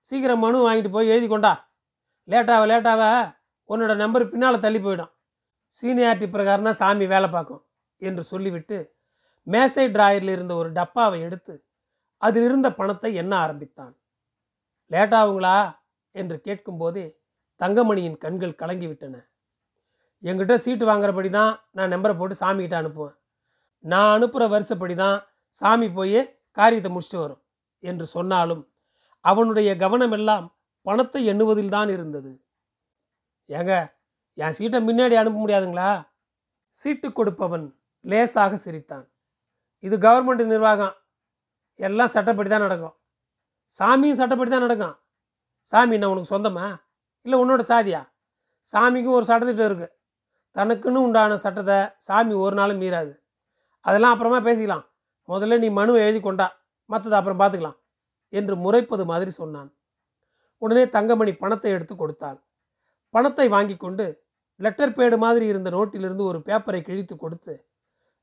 சீக்கிரம் 0.08 0.40
மனு 0.40 0.60
வாங்கிட்டு 0.68 0.92
போய் 0.92 1.12
எழுதி 1.14 1.28
கொண்டா. 1.28 1.54
லேட்டாக 2.28 2.68
லேட்டாக 2.72 3.04
உன்னோட 3.70 3.94
நம்பர் 3.96 4.32
பின்னால் 4.32 4.64
தள்ளி 4.66 4.80
போயிடும். 4.80 5.12
சீனியாரிட்டி 5.76 6.28
பிரகாரம் 6.30 6.68
தான் 6.70 6.80
சாமி 6.82 7.06
வேலை 7.06 7.28
பார்க்கும் 7.30 7.62
என்று 8.02 8.24
சொல்லிவிட்டு 8.24 8.78
மேசை 9.48 9.86
டிராயரில் 9.88 10.34
இருந்த 10.36 10.54
ஒரு 10.56 10.70
டப்பாவை 10.72 11.20
எடுத்து 11.22 11.54
அதில் 12.22 12.44
இருந்த 12.44 12.68
பணத்தை 12.74 13.16
எண்ண 13.16 13.34
ஆரம்பித்தான்? 13.38 13.94
லேட்டாகுங்களா? 14.92 15.58
என்று 16.16 16.42
கேட்கும்போது 16.42 17.02
தங்கமணியின் 17.60 18.18
கண்கள் 18.18 18.60
கலங்கிவிட்டன. 18.62 19.16
என்கிட்ட 20.24 20.56
சீட்டு 20.58 20.86
வாங்குறபடி 20.86 21.30
தான் 21.30 21.54
நான் 21.72 21.94
நம்பரை 21.94 22.18
போட்டு 22.18 22.36
சாமிகிட்ட 22.36 22.76
அனுப்புவேன். 22.82 23.18
நான் 23.84 24.14
அனுப்புகிற 24.16 24.44
வருஷப்படி 24.48 24.96
தான் 24.96 25.18
சாமி 25.56 25.88
போய் 25.92 26.20
காரியத்தை 26.58 26.90
முடிச்சுட்டு 26.92 27.20
வரும் 27.20 27.42
என்று 27.84 28.06
சொன்னாலும் 28.06 28.64
அவனுடைய 29.26 29.70
கவனமெல்லாம் 29.76 30.46
பணத்தை 30.82 31.22
எண்ணுவதில் 31.32 31.74
தான் 31.78 31.90
இருந்தது. 31.90 32.32
ஏங்க 33.50 33.74
என் 34.38 34.56
சீட்டை 34.58 34.80
முன்னாடி 34.88 35.16
அனுப்ப 35.22 35.38
முடியாதுங்களா? 35.40 35.90
சீட்டு 36.76 37.08
கொடுப்பவன் 37.12 37.66
லேசாக 38.06 38.56
சிரித்தான். 38.56 39.06
இது 39.84 39.96
கவர்மெண்ட் 39.98 40.46
நிர்வாகம். 40.46 40.96
எல்லாம் 41.88 42.14
சட்டப்படி 42.16 42.50
தான் 42.50 42.66
நடக்கும். 42.66 42.96
சாமியும் 43.74 44.20
சட்டப்படி 44.22 44.50
தான் 44.54 44.66
நடக்கும். 44.68 44.96
சாமி 45.70 45.96
என்ன 45.98 46.10
உனக்கு 46.14 46.34
சொந்தமா? 46.34 46.68
இல்லை 47.26 47.38
உன்னோட 47.44 47.64
சாதியா? 47.72 48.02
சாமிக்கும் 48.68 49.18
ஒரு 49.20 49.26
சட்டத்திட்டம் 49.30 49.70
இருக்குது 49.70 49.94
தனக்குன்னு 50.56 51.04
உண்டான 51.08 51.38
சட்டத்தை 51.44 51.78
சாமி 52.08 52.34
ஒரு 52.46 52.56
நாளும் 52.60 52.82
மீறாது. 52.84 53.14
அதெல்லாம் 53.86 54.14
அப்புறமா 54.14 54.40
பேசிக்கலாம். 54.48 54.86
முதல்ல 55.30 55.60
நீ 55.64 55.70
மனுவை 55.80 56.00
எழுதி 56.06 56.20
கொண்டா 56.22 56.48
மற்றதை 56.90 57.16
அப்புறம் 57.20 57.40
பார்த்துக்கலாம் 57.42 57.78
என்று 58.34 58.56
முறைப்பது 58.64 59.04
மாதிரி 59.12 59.32
சொன்னான். 59.40 59.70
உடனே 60.62 60.84
தங்கமணி 60.96 61.32
பணத்தை 61.44 61.70
எடுத்து 61.76 61.94
கொடுத்தாள். 61.96 62.40
பணத்தை 63.14 63.48
வாங்கி 63.56 63.76
கொண்டு 63.76 64.06
லெட்டர் 64.60 64.96
பேடு 64.98 65.16
மாதிரி 65.24 65.46
இருந்த 65.52 65.70
நோட்டிலிருந்து 65.76 66.24
ஒரு 66.32 66.40
பேப்பரை 66.48 66.82
கிழித்து 66.82 67.16
கொடுத்து 67.18 67.54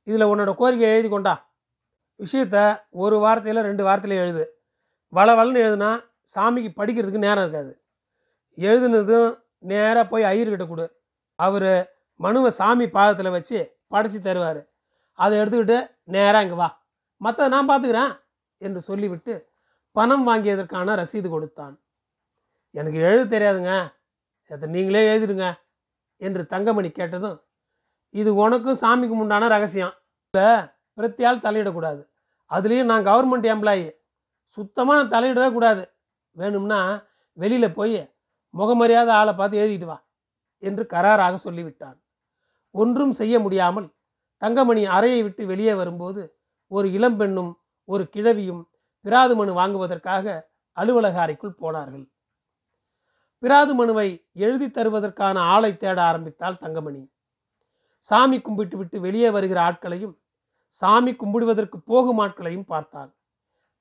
இதில் 0.07 0.31
உன்னோட 0.33 0.51
கோரிக்கை 0.61 0.91
எழுதி 0.95 1.09
கொண்டா. 1.09 1.35
விஷயத்த 2.23 2.81
ஒரு 2.91 3.17
வாரத்தையில் 3.25 3.61
ரெண்டு 3.61 3.85
வாரத்தில் 3.85 4.11
எழுது. 4.11 4.63
வள 5.09 5.35
வளன்னு 5.35 5.63
எழுதுனா 5.67 6.05
சாமிக்கு 6.35 6.71
படிக்கிறதுக்கு 6.77 7.27
நேரம் 7.27 7.43
இருக்காது. 7.45 7.83
எழுதுனதும் 8.57 9.39
நேராக 9.59 10.07
போய் 10.07 10.23
ஐயர்கிட்ட 10.23 10.69
கொடு. 10.69 11.01
அவர் 11.35 11.91
மனுவை 12.15 12.51
சாமி 12.51 12.89
பாதத்தில் 12.89 13.31
வச்சு 13.31 13.81
படைச்சி 13.91 14.19
தருவார். 14.19 14.67
அதை 15.13 15.39
எடுத்துக்கிட்டு 15.39 15.91
நேராக 16.05 16.43
இங்கே 16.43 16.55
வா. 16.55 16.87
மற்ற 17.17 17.49
நான் 17.49 17.69
பார்த்துக்கிறேன் 17.69 18.21
என்று 18.57 18.81
சொல்லிவிட்டு 18.81 19.53
பணம் 19.93 20.29
வாங்கியதற்கான 20.29 20.95
ரசீது 21.03 21.29
கொடுத்தான். 21.29 21.81
எனக்கு 22.71 22.99
எழுத 22.99 23.39
தெரியாதுங்க. 23.39 23.93
சேத்த 24.49 24.67
நீங்களே 24.67 25.03
எழுதிடுங்க 25.13 25.55
என்று 26.17 26.47
தங்கமணி 26.47 26.91
கேட்டதும் 26.91 27.43
இது 28.11 28.35
உனக்கும் 28.35 28.81
சாமிக்கு 28.81 29.17
உண்டான 29.23 29.49
ரகசியம். 29.49 29.95
இல்லை 30.31 30.49
பிரத்தியால் 30.97 31.45
தலையிடக்கூடாது. 31.47 32.08
அதுலேயும் 32.51 32.91
நான் 32.93 33.07
கவர்மெண்ட் 33.07 33.47
எம்ப்ளாயி 33.55 33.87
சுத்தமாக 34.57 35.03
தலையிடவே 35.15 35.49
கூடாது. 35.53 35.83
வேணும்னா 36.37 36.81
வெளியில் 37.33 37.77
போய் 37.79 37.99
முகமரியாத 38.55 39.11
ஆளை 39.21 39.33
பார்த்து 39.35 39.61
எழுதிட்டு 39.63 39.85
வா 39.85 39.99
என்று 40.63 40.85
கராராக 40.93 41.35
சொல்லிவிட்டான். 41.45 41.99
ஒன்றும் 42.75 43.13
செய்ய 43.13 43.35
முடியாமல் 43.41 43.89
தங்கமணி 44.43 44.83
அறையை 44.87 45.21
விட்டு 45.23 45.43
வெளியே 45.47 45.75
வரும்போது 45.75 46.23
ஒரு 46.67 46.89
இளம்பெண்ணும் 46.89 47.53
ஒரு 47.89 48.05
கிழவியும் 48.15 48.63
பிராது 49.05 49.35
மனு 49.37 49.53
வாங்குவதற்காக 49.55 50.27
அலுவலக 50.77 51.17
அறைக்குள் 51.21 51.59
போனார்கள். 51.61 52.07
பிராது 53.43 53.73
மனுவை 53.75 54.09
எழுதி 54.45 54.67
தருவதற்கான 54.67 55.37
ஆளை 55.55 55.77
தேட 55.77 55.99
ஆரம்பித்தாள் 56.03 56.61
தங்கமணி. 56.63 57.03
சாமி 58.05 58.39
கும்பிட்டு 58.41 58.77
விட்டு 58.77 58.97
வெளியே 59.01 59.31
வருகிற 59.31 59.59
ஆட்களையும் 59.63 60.15
சாமி 60.75 61.13
கும்பிடுவதற்கு 61.13 61.79
போகும் 61.81 62.19
ஆட்களையும் 62.19 62.65
பார்த்தாள். 62.65 63.11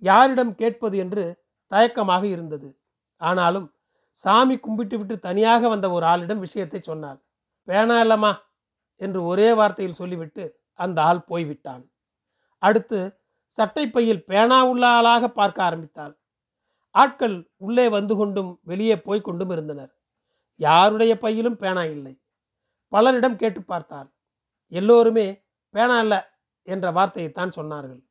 யாரிடம் 0.01 0.56
கேட்பது 0.56 0.98
என்று 0.98 1.24
தயக்கமாக 1.72 2.24
இருந்தது. 2.27 2.70
ஆனாலும் 3.22 3.67
சாமி 4.12 4.56
கும்பிட்டு 4.60 4.96
விட்டு 4.98 5.20
தனியாக 5.20 5.67
வந்த 5.67 5.88
ஒரு 5.89 6.06
ஆளிடம் 6.06 6.39
விஷயத்தை 6.39 6.79
சொன்னாள். 6.82 7.20
வேணா 7.67 7.98
இல்லம்மா 8.06 8.32
என்று 9.01 9.20
ஒரே 9.24 9.50
வார்த்தையில் 9.53 10.00
சொல்லிவிட்டு 10.01 10.44
அந்த 10.74 10.98
ஆள் 11.01 11.22
போய்விட்டான். 11.22 11.84
அடுத்து 12.63 13.00
சட்டைப்பையில் 13.58 14.24
பேனா 14.24 14.58
உள்ள 14.63 14.88
ஆளாக 14.88 15.29
பார்க்க 15.29 15.63
ஆரம்பித்தாள். 15.63 16.13
ஆட்கள் 16.96 17.36
உள்ளே 17.58 17.86
வந்து 17.89 18.15
கொண்டும் 18.15 18.51
வெளியே 18.63 18.96
போய் 18.98 19.22
கொண்டும் 19.22 19.50
இருந்தனர். 19.50 19.91
யாருடைய 20.60 21.13
பையிலும் 21.20 21.58
பேனா 21.58 21.84
இல்லை. 21.84 22.13
பலரிடம் 22.91 23.36
கேட்டு 23.36 23.62
பார்த்தாள். 23.62 24.10
எல்லோருமே 24.72 25.27
பேனா 25.75 26.00
இல்லை 26.00 26.20
என்ற 26.68 26.92
வார்த்தையைத்தான் 26.92 27.56
சொன்னார்கள். 27.56 28.02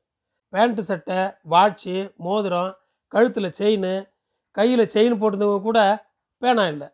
பேண்ட்டு 0.53 0.83
சட்டை 0.91 1.19
வாட்சு 1.51 1.95
மோதிரம் 2.17 2.73
கழுத்தில் 3.13 3.57
செயின் 3.59 3.91
கையில் 4.57 4.93
செயின் 4.95 5.19
போட்டிருந்தவங்க 5.21 5.63
கூட 5.63 5.81
பேனா 6.43 6.65
இல்லை. 6.67 6.89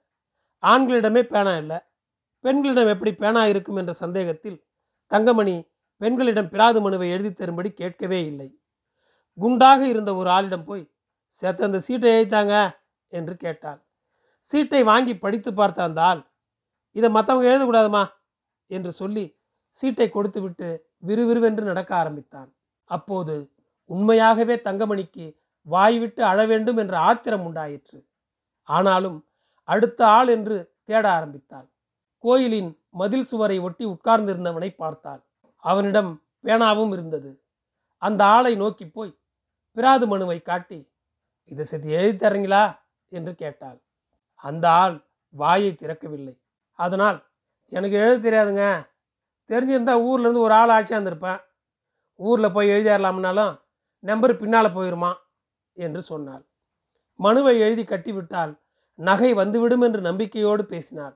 ஆண்களிடமே 0.63 1.23
பேனா 1.23 1.53
இல்லை. 1.57 1.79
பெண்களிடம் 2.45 2.87
எப்படி 2.87 3.13
பேனா 3.15 3.43
இருக்கும் 3.47 3.77
என்ற 3.77 3.93
சந்தேகத்தில் 3.93 4.59
தங்கமணி 5.11 5.57
பெண்களிடம் 6.01 6.49
பிராது 6.49 6.79
மனுவை 6.81 7.09
எழுதி 7.11 7.31
தரும்படி 7.33 7.71
கேட்கவே 7.73 8.21
இல்லை. 8.27 8.49
குண்டாக 9.39 9.81
இருந்த 9.89 10.11
ஒரு 10.15 10.31
ஆளிடம் 10.31 10.65
போய் 10.65 10.85
சேத்த 11.35 11.63
அந்த 11.63 11.79
சீட்டை 11.79 12.09
எழுத்தாங்க 12.13 12.55
என்று 13.13 13.35
கேட்டாள். 13.37 13.81
சீட்டை 14.47 14.83
வாங்கி 14.83 15.15
படித்து 15.19 15.51
பார்த்த 15.55 15.83
அந்த 15.83 16.01
ஆள் 16.03 16.23
இதை 16.97 17.09
மற்றவங்க 17.11 17.47
எழுதக்கூடாதுமா? 17.51 18.05
என்று 18.71 18.91
சொல்லி 18.93 19.25
சீட்டை 19.77 20.09
கொடுத்துவிட்டு 20.11 20.69
விறுவிறுவென்று 21.07 21.65
நடக்க 21.65 21.95
ஆரம்பித்தான். 21.97 22.55
அப்போது 22.85 23.51
உண்மையாகவே 23.85 24.55
தங்கமணிக்கு 24.55 25.37
வாய்விட்டு 25.67 26.25
அழ 26.25 26.47
வேண்டும் 26.47 26.77
என்ற 26.77 26.99
ஆத்திரம் 26.99 27.45
உண்டாயிற்று. 27.45 27.99
ஆனாலும் 28.69 29.19
அடுத்த 29.69 30.07
ஆள் 30.07 30.29
என்று 30.29 30.57
தேட 30.85 31.13
ஆரம்பித்தாள். 31.13 31.69
கோயிலின் 32.19 32.71
மதில் 32.91 33.25
சுவரை 33.25 33.59
ஒட்டி 33.59 33.85
உட்கார்ந்திருந்தவனை 33.87 34.75
பார்த்தாள். 34.75 35.23
அவனிடம் 35.57 36.23
பேனாவும் 36.45 36.93
இருந்தது. 36.93 37.43
அந்த 37.97 38.25
ஆளை 38.25 38.55
நோக்கி 38.55 38.87
போய் 38.87 39.19
பிராது 39.77 40.07
மனுவை 40.07 40.43
காட்டி 40.43 40.91
இதை 41.45 41.65
சேர்த்து 41.65 41.91
எழுதி 41.91 42.27
தரீங்களா? 42.27 42.65
என்று 43.09 43.35
கேட்டாள். 43.35 43.79
அந்த 44.35 44.71
ஆள் 44.71 44.97
வாயை 45.31 45.73
திறக்கவில்லை. 45.73 46.35
அதனால் 46.79 47.19
எனக்கு 47.73 47.97
எழுத 47.97 48.31
தெரியாதுங்க 48.31 48.91
தெரிஞ்சிருந்தால் 49.51 50.03
ஊர்லேருந்து 50.09 50.45
ஒரு 50.47 50.55
ஆள் 50.55 50.73
ஆட்சியாக 50.77 50.99
இருந்திருப்பேன். 50.99 51.41
ஊரில் 52.21 52.55
போய் 52.55 52.73
எழுதிடலாம்னாலும் 52.73 53.55
நம்பர் 54.05 54.35
பின்னால் 54.37 54.75
போயிருமா? 54.77 55.13
என்று 55.77 56.03
சொன்னாள். 56.03 56.45
மனுவை 57.21 57.55
எழுதி 57.59 57.85
கட்டிவிட்டால் 57.85 58.53
நகை 58.99 59.31
வந்துவிடும் 59.35 59.81
என்று 59.81 60.01
நம்பிக்கையோடு 60.01 60.63
பேசினாள். 60.65 61.15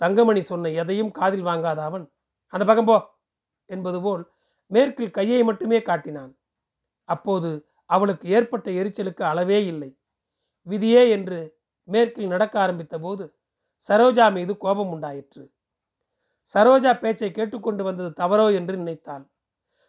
தங்கமணி 0.00 0.42
சொன்ன 0.42 0.70
எதையும் 0.82 1.10
காதில் 1.10 1.46
வாங்காத 1.46 1.80
அவன் 1.84 2.04
அந்த 2.52 2.64
பக்கம் 2.64 2.88
போ 2.90 2.96
என்பது 3.70 3.98
போல் 4.00 4.22
மேற்கில் 4.70 5.10
கையை 5.10 5.40
மட்டுமே 5.42 5.78
காட்டினான். 5.82 6.32
அப்போது 7.08 7.50
அவளுக்கு 7.90 8.26
ஏற்பட்ட 8.28 8.70
எரிச்சலுக்கு 8.70 9.22
அளவே 9.22 9.58
இல்லை. 9.64 9.90
விதியே 10.66 11.02
என்று 11.10 11.38
மேற்கில் 11.88 12.32
நடக்க 12.34 12.54
ஆரம்பித்த 12.60 12.98
போது 12.98 13.24
சரோஜா 13.88 14.26
மீது 14.32 14.52
கோபம் 14.56 14.90
உண்டாயிற்று. 14.90 15.44
சரோஜா 16.54 17.00
பேச்சை 17.00 17.30
கேட்டுக்கொண்டு 17.30 17.84
வந்தது 17.84 18.10
தவறோ 18.24 18.54
என்று 18.54 18.76
நினைத்தாள். 18.76 19.30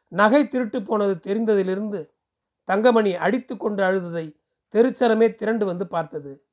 நகை 0.07 0.47
திருட்டு 0.47 0.81
போனது 0.81 1.15
தெரிந்ததிலிருந்து 1.15 2.09
தங்கமணி 2.63 3.15
அடித்து 3.15 3.57
கொண்டு 3.57 3.83
அழுததை 3.83 4.35
தெருச்சரமே 4.73 5.35
திரண்டு 5.35 5.65
வந்து 5.65 5.87
பார்த்தது. 5.87 6.45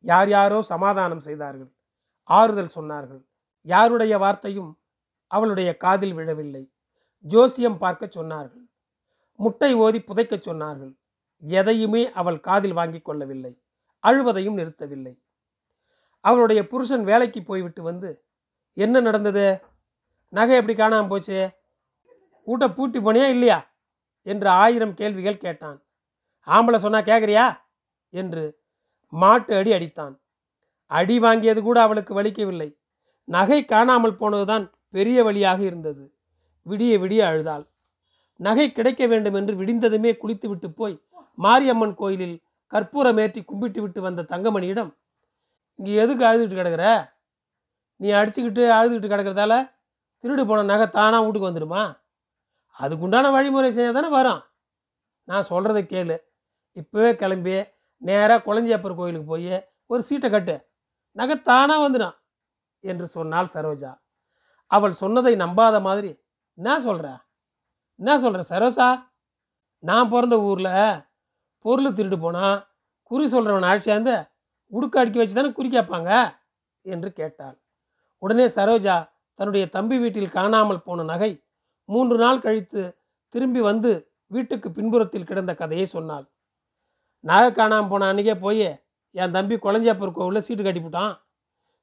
யார் 0.00 0.28
யாரோ 0.28 0.62
சமாதானம் 0.62 1.20
செய்தார்கள். 1.20 1.72
ஆறுதல் 2.22 2.74
சொன்னார்கள். 2.74 3.22
யாருடைய 3.60 4.18
வார்த்தையும் 4.18 4.78
அவளுடைய 5.26 5.76
காதில் 5.76 6.14
விழவில்லை. 6.14 6.72
ஜோசியம் 7.18 7.78
பார்க்க 7.78 8.06
சொன்னார்கள். 8.06 8.64
முட்டை 9.32 9.74
ஓதி 9.74 9.98
புதைக்கச் 9.98 10.46
சொன்னார்கள். 10.48 10.96
எதையுமே 11.38 12.12
அவள் 12.12 12.40
காதில் 12.40 12.72
வாங்கி 12.72 13.00
கொள்ளவில்லை. 13.00 13.62
அழுவதையும் 14.04 14.58
நிறுத்தவில்லை. 14.58 15.22
அவளுடைய 16.20 16.68
புருஷன் 16.68 17.04
வேலைக்கு 17.04 17.42
போய்விட்டு 17.42 17.82
வந்து 17.82 18.25
என்ன 18.76 19.00
நடந்தது? 19.00 19.46
நகை 20.32 20.56
எப்படி 20.56 20.74
காணாமல் 20.74 21.08
போச்சு? 21.08 21.38
கூட்ட 22.46 22.68
பூட்டி 22.68 22.98
போனியா 22.98 23.28
இல்லையா? 23.28 23.58
என்று 24.22 24.48
ஆயிரம் 24.48 24.94
கேள்விகள் 24.94 25.36
கேட்டான். 25.36 25.78
ஆம்பளை 26.46 26.76
சொன்னா 26.76 27.00
கேட்குறியா 27.00 27.46
என்று 28.12 28.44
மாட்டு 29.12 29.54
அடி 29.56 29.72
அடித்தான். 29.72 30.14
அடி 30.90 31.18
வாங்கியது 31.18 31.62
கூட 31.62 31.82
அவளுக்கு 31.82 32.22
வலிக்கவில்லை. 32.22 32.68
நகை 33.24 33.64
காணாமல் 33.64 34.16
போனதுதான் 34.16 34.70
பெரிய 34.90 35.22
வழியாக 35.24 35.62
இருந்தது. 35.62 36.04
விடிய 36.66 36.98
விடிய 36.98 37.22
அழுதாள். 37.26 37.64
நகை 38.40 38.72
கிடைக்க 38.72 39.06
வேண்டும் 39.06 39.34
என்று 39.34 39.54
விடிந்ததுமே 39.56 40.16
குளித்துவிட்டு 40.16 40.70
போய் 40.70 40.96
மாரியம்மன் 41.34 41.94
கோயிலில் 41.94 42.42
கற்பூரமேற்றி 42.72 43.44
கும்பிட்டு 43.44 43.80
விட்டு 43.82 44.00
வந்த 44.00 44.22
தங்கமணியிடம் 44.22 44.90
இங்கே 45.78 45.94
எதுக்கு 45.94 46.24
அழுதுகிட்டு 46.26 46.58
கிடக்குற? 46.60 46.84
நீ 48.00 48.08
அடிச்சுக்கிட்டு 48.10 48.64
அழுதுகிட்டு 48.78 49.12
கிடக்கிறதால 49.12 49.54
திருடு 50.24 50.42
போன 50.46 50.64
நகை 50.70 50.86
தானாக 50.88 51.24
வீட்டுக்கு 51.24 51.50
வந்துடுமா? 51.50 51.82
அதுக்குண்டான 52.78 53.30
வழிமுறை 53.32 53.68
செஞ்சால் 53.76 53.98
தானே 53.98 54.08
வரும். 54.08 54.40
நான் 55.28 55.48
சொல்கிறத 55.50 55.80
கேளு. 55.92 56.16
இப்போவே 56.76 57.10
கிளம்பி 57.14 57.54
நேராக 58.02 58.44
குளஞ்சியப்பர் 58.46 58.98
கோயிலுக்கு 58.98 59.28
போய் 59.28 59.54
ஒரு 59.90 60.02
சீட்டை 60.02 60.28
கட்டு. 60.30 60.56
நகை 61.16 61.36
தானாக 61.42 61.84
வந்துடும் 61.84 62.16
என்று 62.84 63.06
சொன்னாள் 63.06 63.52
சரோஜா. 63.54 63.92
அவள் 64.70 64.94
சொன்னதை 65.02 65.34
நம்பாத 65.36 65.76
மாதிரி 65.80 66.10
என்ன 66.58 66.80
சொல்கிற 66.80 67.08
என்ன 67.98 68.12
சொல்கிற 68.18 68.42
சரோசா 68.52 68.88
நான் 69.82 70.08
பிறந்த 70.08 70.36
ஊரில் 70.48 70.72
பொருள் 71.64 71.96
திருட்டு 71.98 72.18
போனால் 72.18 72.58
குறி 73.10 73.24
சொல்கிறவன் 73.26 73.68
ஆட்சியாந்து 73.70 74.14
உடுக்க 74.72 75.00
அடுக்கி 75.00 75.18
வச்சு 75.18 75.34
தானே 75.34 75.50
குறி 75.52 75.68
கேட்பாங்க? 75.68 76.10
என்று 76.84 77.08
கேட்டாள். 77.12 77.56
உடனே 78.22 78.46
சரோஜா 78.56 78.96
தன்னுடைய 79.38 79.64
தம்பி 79.76 79.96
வீட்டில் 80.02 80.34
காணாமல் 80.36 80.84
போன 80.86 81.04
நகை 81.12 81.32
மூன்று 81.88 82.16
நாள் 82.22 82.44
கழித்து 82.44 82.82
திரும்பி 83.34 83.60
வந்து 83.70 83.90
வீட்டுக்கு 84.34 84.68
பின்புறத்தில் 84.76 85.28
கிடந்த 85.28 85.52
கதையை 85.54 85.86
சொன்னாள். 85.86 86.24
நகை 87.24 87.50
காணாமல் 87.58 87.90
போன 87.92 88.06
அன்றைக்கே 88.10 88.34
போய் 88.44 88.66
என் 89.14 89.34
தம்பி 89.36 89.56
குழஞ்சாப்பூர் 89.64 90.16
கோவிலில் 90.16 90.46
சீட்டு 90.46 90.64
கட்டிவிட்டான் 90.64 91.14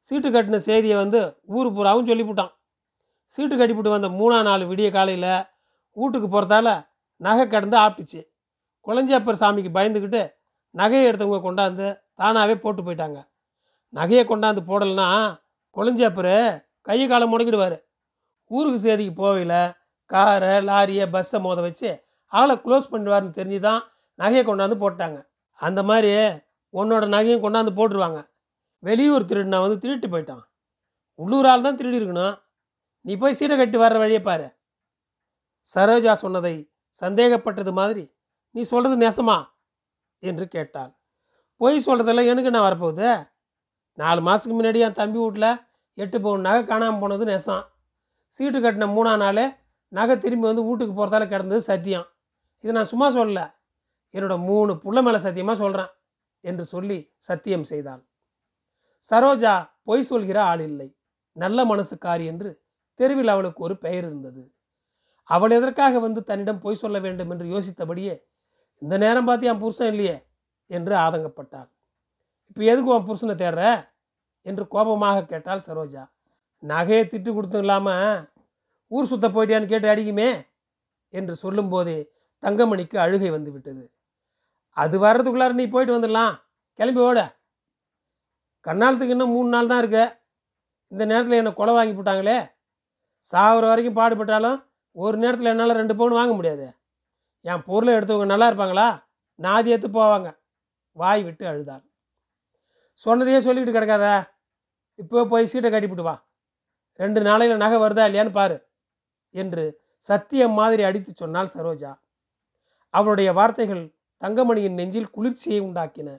சீட்டு 0.08 0.30
கட்டின 0.32 0.60
செய்தியை 0.68 0.96
வந்து 1.04 1.20
ஊர் 1.56 1.70
பூராவும் 1.76 2.10
சொல்லிவிட்டான் 2.10 2.52
சீட்டு 3.34 3.56
கட்டிவிட்டு 3.56 3.94
வந்த 3.96 4.10
மூணாம் 4.20 4.48
நாள் 4.50 4.64
விடிய 4.72 4.88
காலையில் 4.96 5.32
வீட்டுக்கு 5.98 6.28
போகிறதால 6.28 6.68
நகை 7.22 7.46
கடந்து 7.48 7.78
ஆப்பிட்டுச்சு. 7.84 8.22
குழஞ்சாப்பர் 8.88 9.42
சாமிக்கு 9.42 9.72
பயந்துக்கிட்டு 9.78 10.22
நகையை 10.76 11.06
எடுத்தவங்க 11.10 11.40
கொண்டாந்து 11.46 11.88
தானாகவே 12.20 12.56
போட்டு 12.64 12.82
போயிட்டாங்க. 12.82 13.20
நகையை 13.94 14.24
கொண்டாந்து 14.32 14.62
போடலைன்னா 14.70 15.08
குழஞ்சாப்பர் 15.76 16.36
கையை 16.82 17.08
காலை 17.08 17.26
முடக்கிடுவார். 17.32 17.78
ஊருக்கு 18.48 18.80
சேதிக்கு 18.86 19.14
போவையில் 19.22 19.74
காரை 20.06 20.54
லாரியை 20.70 21.06
பஸ்ஸை 21.12 21.40
மோத 21.40 21.62
வச்சு 21.62 21.90
ஆளை 22.28 22.56
க்ளோஸ் 22.56 22.92
பண்ணிடுவார்னு 22.92 23.38
தெரிஞ்சு 23.38 23.60
தான் 23.60 23.82
நகையை 24.20 24.44
கொண்டாந்து 24.46 24.78
போட்டாங்க. 24.84 25.18
அந்த 25.60 25.84
மாதிரி 25.84 26.12
உன்னோட 26.74 27.04
நகையும் 27.16 27.44
கொண்டாந்து 27.46 27.74
போட்டுருவாங்க. 27.80 28.20
வெளியூர் 28.80 29.30
திருடினா 29.30 29.60
வந்து 29.66 29.80
திருட்டு 29.80 30.08
போயிட்டான். 30.08 30.44
உள்ளூர் 31.16 31.46
ஆள் 31.46 31.62
தான் 31.62 31.76
திருடி 31.76 32.00
இருக்கணும். 32.00 32.36
நீ 33.02 33.18
போய் 33.18 33.38
சீடை 33.40 33.56
கட்டி 33.58 33.78
வர்ற 33.78 33.98
வழியை 33.98 34.22
பாரு. 34.22 34.48
சரோஜா 35.76 36.14
சொன்னதை 36.14 36.56
சந்தேகப்பட்டது 37.02 37.72
மாதிரி 37.74 38.04
நீ 38.52 38.62
சொல்கிறது 38.62 38.96
நெசமா? 39.06 39.38
என்று 40.20 40.48
கேட்டாள். 40.48 40.92
பொய் 41.58 41.86
சொல்கிறதெல்லாம் 41.86 42.30
எனக்கு 42.32 42.50
என்ன 42.52 42.62
வரப்போகுது? 42.70 43.10
நாலு 44.02 44.20
மாதத்துக்கு 44.28 44.56
முன்னாடி 44.58 44.80
என் 44.86 45.00
தம்பி 45.00 45.20
வீட்டில் 45.24 45.50
எட்டு 45.98 46.18
பவுன் 46.24 46.46
நகை 46.48 46.62
காணாமல் 46.70 47.02
போனது 47.02 47.26
நெசம். 47.32 47.64
சீட்டு 48.36 48.60
கட்டின 48.60 48.86
மூணாம் 48.96 49.22
நாள் 49.24 49.44
நகை 49.92 50.16
திரும்பி 50.24 50.48
வந்து 50.50 50.64
வீட்டுக்கு 50.68 50.94
போகிறதால 51.00 51.26
கிடந்தது 51.34 51.62
சத்தியம். 51.72 52.08
இது 52.64 52.76
நான் 52.78 52.90
சும்மா 52.94 53.08
சொல்லலை. 53.18 53.46
என்னோட 54.14 54.36
மூணு 54.48 54.72
புள்ள 54.84 55.02
மேலே 55.06 55.20
சத்தியமாக 55.26 55.58
சொல்கிறேன் 55.64 55.92
என்று 56.44 56.64
சொல்லி 56.72 56.98
சத்தியம் 57.28 57.68
செய்தாள். 57.72 58.02
சரோஜா 59.06 59.54
பொய் 59.88 60.10
சொல்கிற 60.10 60.38
ஆள் 60.52 60.64
இல்லை. 60.70 60.90
நல்ல 61.38 61.60
மனசுக்காரி 61.72 62.26
என்று 62.32 62.50
தெருவில் 63.00 63.34
அவளுக்கு 63.34 63.62
ஒரு 63.68 63.76
பெயர் 63.86 64.06
இருந்தது. 64.10 64.44
அவள் 65.30 65.56
எதற்காக 65.58 66.00
வந்து 66.00 66.22
தன்னிடம் 66.30 66.64
பொய் 66.66 66.82
சொல்ல 66.84 66.98
வேண்டும் 67.06 67.32
என்று 67.34 67.46
யோசித்தபடியே 67.54 68.16
இந்த 68.82 68.96
நேரம் 69.04 69.28
பார்த்து 69.28 69.50
என் 69.52 69.62
புருஷன் 69.64 69.92
இல்லையே 69.94 70.18
என்று 70.70 70.94
ஆதங்கப்பட்டாள். 71.06 71.70
இப்போ 72.56 72.66
எதுக்கு 72.72 72.94
உன் 72.94 73.06
புருஷனை 73.08 73.36
தேடுற? 73.36 73.90
என்று 74.42 74.68
கோபமாக 74.68 75.26
கேட்டாள் 75.26 75.64
சரோஜா. 75.68 76.04
நகையை 76.64 77.04
திட்டு 77.04 77.30
கொடுத்தும் 77.34 77.60
இல்லாமல் 77.60 78.28
ஊர் 78.88 79.10
சுத்த 79.12 79.28
போயிட்டியான்னு 79.28 79.70
கேட்டு 79.72 79.88
அடிக்குமே 79.88 80.28
என்று 81.10 81.36
சொல்லும்போதே 81.36 82.12
தங்கமணிக்கு 82.44 82.98
அழுகை 82.98 83.30
வந்து 83.30 83.52
விட்டது. 83.52 83.94
அது 84.70 85.00
வர்றதுக்குள்ளார 85.00 85.54
நீ 85.54 85.66
போயிட்டு 85.68 85.96
வந்துடலாம். 85.96 86.36
கிளம்பி 86.74 87.02
ஓட. 87.02 87.36
கண்ணாலத்துக்கு 88.66 89.16
இன்னும் 89.16 89.34
மூணு 89.36 89.50
நாள் 89.50 89.68
தான் 89.68 89.82
இருக்கு. 89.84 90.22
இந்த 90.88 91.06
நேரத்தில் 91.06 91.38
என்னை 91.38 91.54
கொலை 91.54 91.74
வாங்கி 91.74 91.96
போட்டாங்களே. 91.96 92.38
சாகுற 93.32 93.66
வரைக்கும் 93.72 93.98
பாடுபட்டாலும் 94.00 94.60
ஒரு 94.92 95.18
நேரத்தில் 95.18 95.46
என்னால் 95.46 95.80
ரெண்டு 95.82 95.96
பவுன் 95.96 96.20
வாங்க 96.20 96.34
முடியாது. 96.34 96.68
என் 97.42 97.64
பொருளை 97.64 97.94
எடுத்தவங்க 97.94 98.26
நல்லா 98.26 98.50
இருப்பாங்களா? 98.52 98.88
நாதி 99.40 99.66
ஏற்று 99.66 99.90
போவாங்க. 99.90 100.30
வாய் 100.92 101.24
விட்டு 101.24 101.48
அழுதாள். 101.48 101.84
சொன்னதையே 102.96 103.40
சொல்லிக்கிட்டு 103.40 103.78
கிடக்காத. 103.78 104.08
இப்போ 105.00 105.26
போய் 105.26 105.52
சீட்டை 105.52 105.70
கட்டிவிட்டு 105.72 106.04
வா. 106.04 106.16
ரெண்டு 107.00 107.22
நாளையில் 107.22 107.58
நகை 107.58 107.78
வருதா 107.84 108.04
இல்லையான்னு 108.08 108.32
பாரு 108.32 108.58
என்று 109.36 109.64
சத்தியம் 109.98 110.54
மாதிரி 110.54 110.84
அடித்து 110.84 111.16
சொன்னாள் 111.16 111.54
சரோஜா. 111.56 111.92
அவளுடைய 112.90 113.34
வார்த்தைகள் 113.34 113.84
தங்கமணியின் 114.22 114.78
நெஞ்சில் 114.80 115.14
குளிர்ச்சியை 115.16 115.60
உண்டாக்கின. 115.60 116.10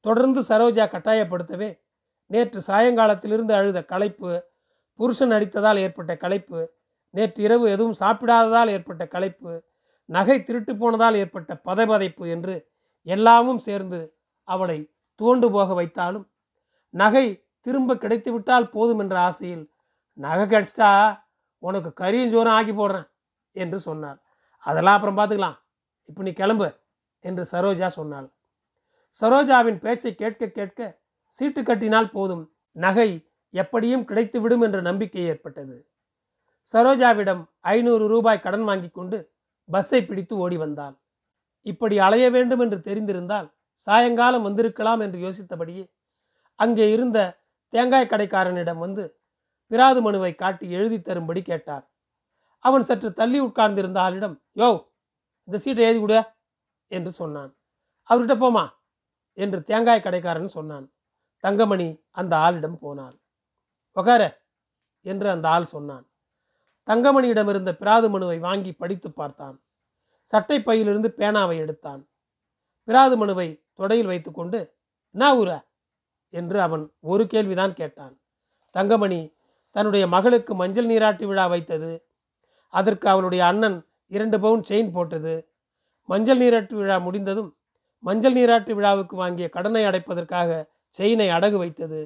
தொடர்ந்து 0.00 0.40
சரோஜா 0.42 0.84
கட்டாயப்படுத்தவே 0.94 1.70
நேற்று 2.26 2.60
சாயங்காலத்திலிருந்து 2.60 3.52
அழுத 3.54 3.78
களைப்பு 3.84 4.30
புருஷன் 4.98 5.30
அடித்ததால் 5.30 5.76
ஏற்பட்ட 5.76 6.16
களைப்பு 6.16 6.60
நேற்று 7.10 7.42
இரவு 7.42 7.70
எதுவும் 7.70 7.98
சாப்பிடாததால் 8.00 8.68
ஏற்பட்ட 8.68 9.06
களைப்பு 9.06 9.52
நகை 10.04 10.42
திருட்டு 10.42 10.76
போனதால் 10.76 11.14
ஏற்பட்ட 11.14 11.60
பதைபதைப்பு 11.64 12.24
என்று 12.28 12.54
எல்லாமும் 13.02 13.58
சேர்ந்து 13.58 14.16
அவளை 14.44 14.78
துவண்டு 15.20 15.48
போக 15.56 15.74
வைத்தாலும் 15.80 16.26
நகை 16.94 17.26
திரும்ப 17.66 17.94
கிடைத்துவிட்டால் 17.94 18.72
போதும் 18.74 19.00
என்ற 19.04 19.16
ஆசையில் 19.28 19.64
நகை 20.18 20.44
கிடச்சிட்டா 20.44 20.90
உனக்கு 21.62 21.90
கரியும் 22.00 22.32
சோறும் 22.34 22.56
ஆக்கி 22.56 22.72
போடுறேன் 22.72 23.06
என்று 23.54 23.78
சொன்னாள். 23.78 24.18
அதெல்லாம் 24.64 24.96
அப்புறம் 24.96 25.18
பார்த்துக்கலாம். 25.18 25.56
இப்போ 26.08 26.22
நீ 26.22 26.32
கிளம்பு 26.32 26.68
என்று 27.24 27.42
சரோஜா 27.52 27.88
சொன்னாள். 27.98 28.28
சரோஜாவின் 29.16 29.78
பேச்சை 29.84 30.12
கேட்க 30.14 30.48
கேட்க 30.48 30.80
சீட்டு 31.34 31.60
கட்டினால் 31.62 32.14
போதும் 32.16 32.44
நகை 32.76 33.08
எப்படியும் 33.54 34.06
கிடைத்துவிடும் 34.10 34.64
என்ற 34.66 34.78
நம்பிக்கை 34.80 35.24
ஏற்பட்டது. 35.32 35.76
சரோஜாவிடம் 36.68 37.42
ஐநூறு 37.74 38.04
ரூபாய் 38.12 38.44
கடன் 38.44 38.66
வாங்கி 38.70 38.90
கொண்டு 38.90 39.18
பஸ்ஸை 39.68 40.00
பிடித்து 40.04 40.34
ஓடி 40.36 40.56
வந்தாள். 40.56 40.94
இப்படி 41.66 41.96
அலைய 42.06 42.26
வேண்டும் 42.30 42.62
என்று 42.64 42.78
தெரிந்திருந்தால் 42.88 43.48
சாயங்காலம் 43.74 44.42
வந்திருக்கலாம் 44.42 45.00
என்று 45.00 45.18
யோசித்தபடியே 45.18 45.84
அங்கே 46.54 46.92
இருந்த 46.92 47.18
தேங்காய் 47.72 48.10
கடைக்காரனிடம் 48.12 48.82
வந்து 48.84 49.04
பிராது 49.70 50.00
மனுவை 50.02 50.34
காட்டி 50.34 50.70
எழுதி 50.70 50.98
தரும்படி 50.98 51.42
கேட்டார். 51.42 51.84
அவன் 52.58 52.82
சற்று 52.82 53.08
தள்ளி 53.12 53.38
உட்கார்ந்திருந்த 53.38 53.98
ஆளிடம் 54.00 54.36
யோ 54.60 54.68
இந்த 55.48 55.56
சீட்டை 55.58 55.84
எழுதி 55.84 56.00
கொடு 56.00 56.20
என்று 56.90 57.10
சொன்னான். 57.12 57.52
அவர்கிட்ட 58.10 58.36
போமா 58.44 58.64
என்று 59.38 59.58
தேங்காய் 59.62 60.04
கடைக்காரன் 60.06 60.56
சொன்னான். 60.58 60.86
தங்கமணி 61.44 61.88
அந்த 62.10 62.36
ஆளிடம் 62.36 62.78
போனாள். 62.78 63.16
உக்கார 63.96 64.22
என்று 65.06 65.28
அந்த 65.30 65.46
ஆள் 65.48 65.72
சொன்னான். 65.74 66.06
தங்கமணியிடமிருந்த 66.88 67.70
பிராது 67.72 68.06
மனுவை 68.10 68.38
வாங்கி 68.38 68.72
படித்து 68.72 69.08
பார்த்தான். 69.10 69.56
சட்டை 70.22 70.58
பையிலிருந்து 70.62 71.08
பேனாவை 71.18 71.56
எடுத்தான். 71.56 72.02
பிராது 72.88 73.16
மனுவை 73.16 73.48
தொடையில் 73.78 74.06
வைத்துக்கொண்டு 74.06 74.74
என்ன 75.14 75.34
ஊர? 75.34 75.50
என்று 76.30 76.60
அவன் 76.60 76.92
ஒரு 77.00 77.26
கேள்விதான் 77.26 77.74
கேட்டான். 77.74 78.20
தங்கமணி 78.70 79.36
தன்னுடைய 79.70 80.06
மகளுக்கு 80.06 80.54
மஞ்சள் 80.54 80.86
நீராட்டு 80.86 81.26
விழா 81.26 81.46
வைத்தது. 81.46 82.06
அதற்கு 82.68 83.08
அவளுடைய 83.08 83.46
அண்ணன் 83.46 83.88
இரண்டு 84.06 84.40
பவுன் 84.40 84.62
செயின் 84.68 84.92
போட்டது. 84.92 85.34
மஞ்சள் 86.08 86.38
நீராட்டு 86.38 86.74
விழா 86.74 86.98
முடிந்ததும் 86.98 87.56
மஞ்சள் 87.98 88.32
நீராட்டு 88.32 88.74
விழாவுக்கு 88.74 89.16
வாங்கிய 89.16 89.48
கடனை 89.48 89.84
அடைப்பதற்காக 89.84 90.70
செயினை 90.88 91.28
அடகு 91.28 91.56
வைத்தது. 91.56 92.00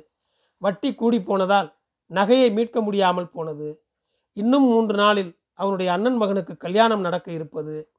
வட்டி 0.59 0.95
கூடி 0.95 1.23
போனதால் 1.23 1.77
நகையை 2.11 2.53
மீட்க 2.53 2.81
முடியாமல் 2.81 3.31
போனது. 3.31 3.85
இன்னும் 4.33 4.65
மூன்று 4.65 4.97
நாளில் 4.97 5.39
அவனுடைய 5.55 5.93
அண்ணன் 5.93 6.17
மகனுக்கு 6.17 6.57
கல்யாணம் 6.57 7.01
நடக்க 7.01 7.33
இருப்பது. 7.33 7.93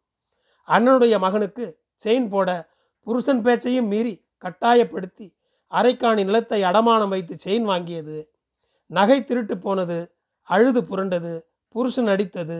அண்ணனுடைய 0.67 1.19
மகனுக்கு 1.19 1.79
செயின் 2.03 2.29
போட 2.29 2.49
புருஷன் 3.07 3.41
பேச்சையும் 3.45 3.89
மீறி 3.91 4.13
கட்டாயப்படுத்தி 4.43 5.27
அரைக்காணி 5.71 6.21
நிலத்தை 6.29 6.59
அடமானம் 6.69 7.11
வைத்து 7.13 7.33
செயின் 7.45 7.67
வாங்கியது. 7.71 8.17
நகை 8.91 9.17
திருட்டு 9.21 9.55
போனது 9.57 9.97
அழுது 10.49 10.81
புரண்டது 10.89 11.33
புருஷன் 11.75 12.09
அடித்தது 12.13 12.59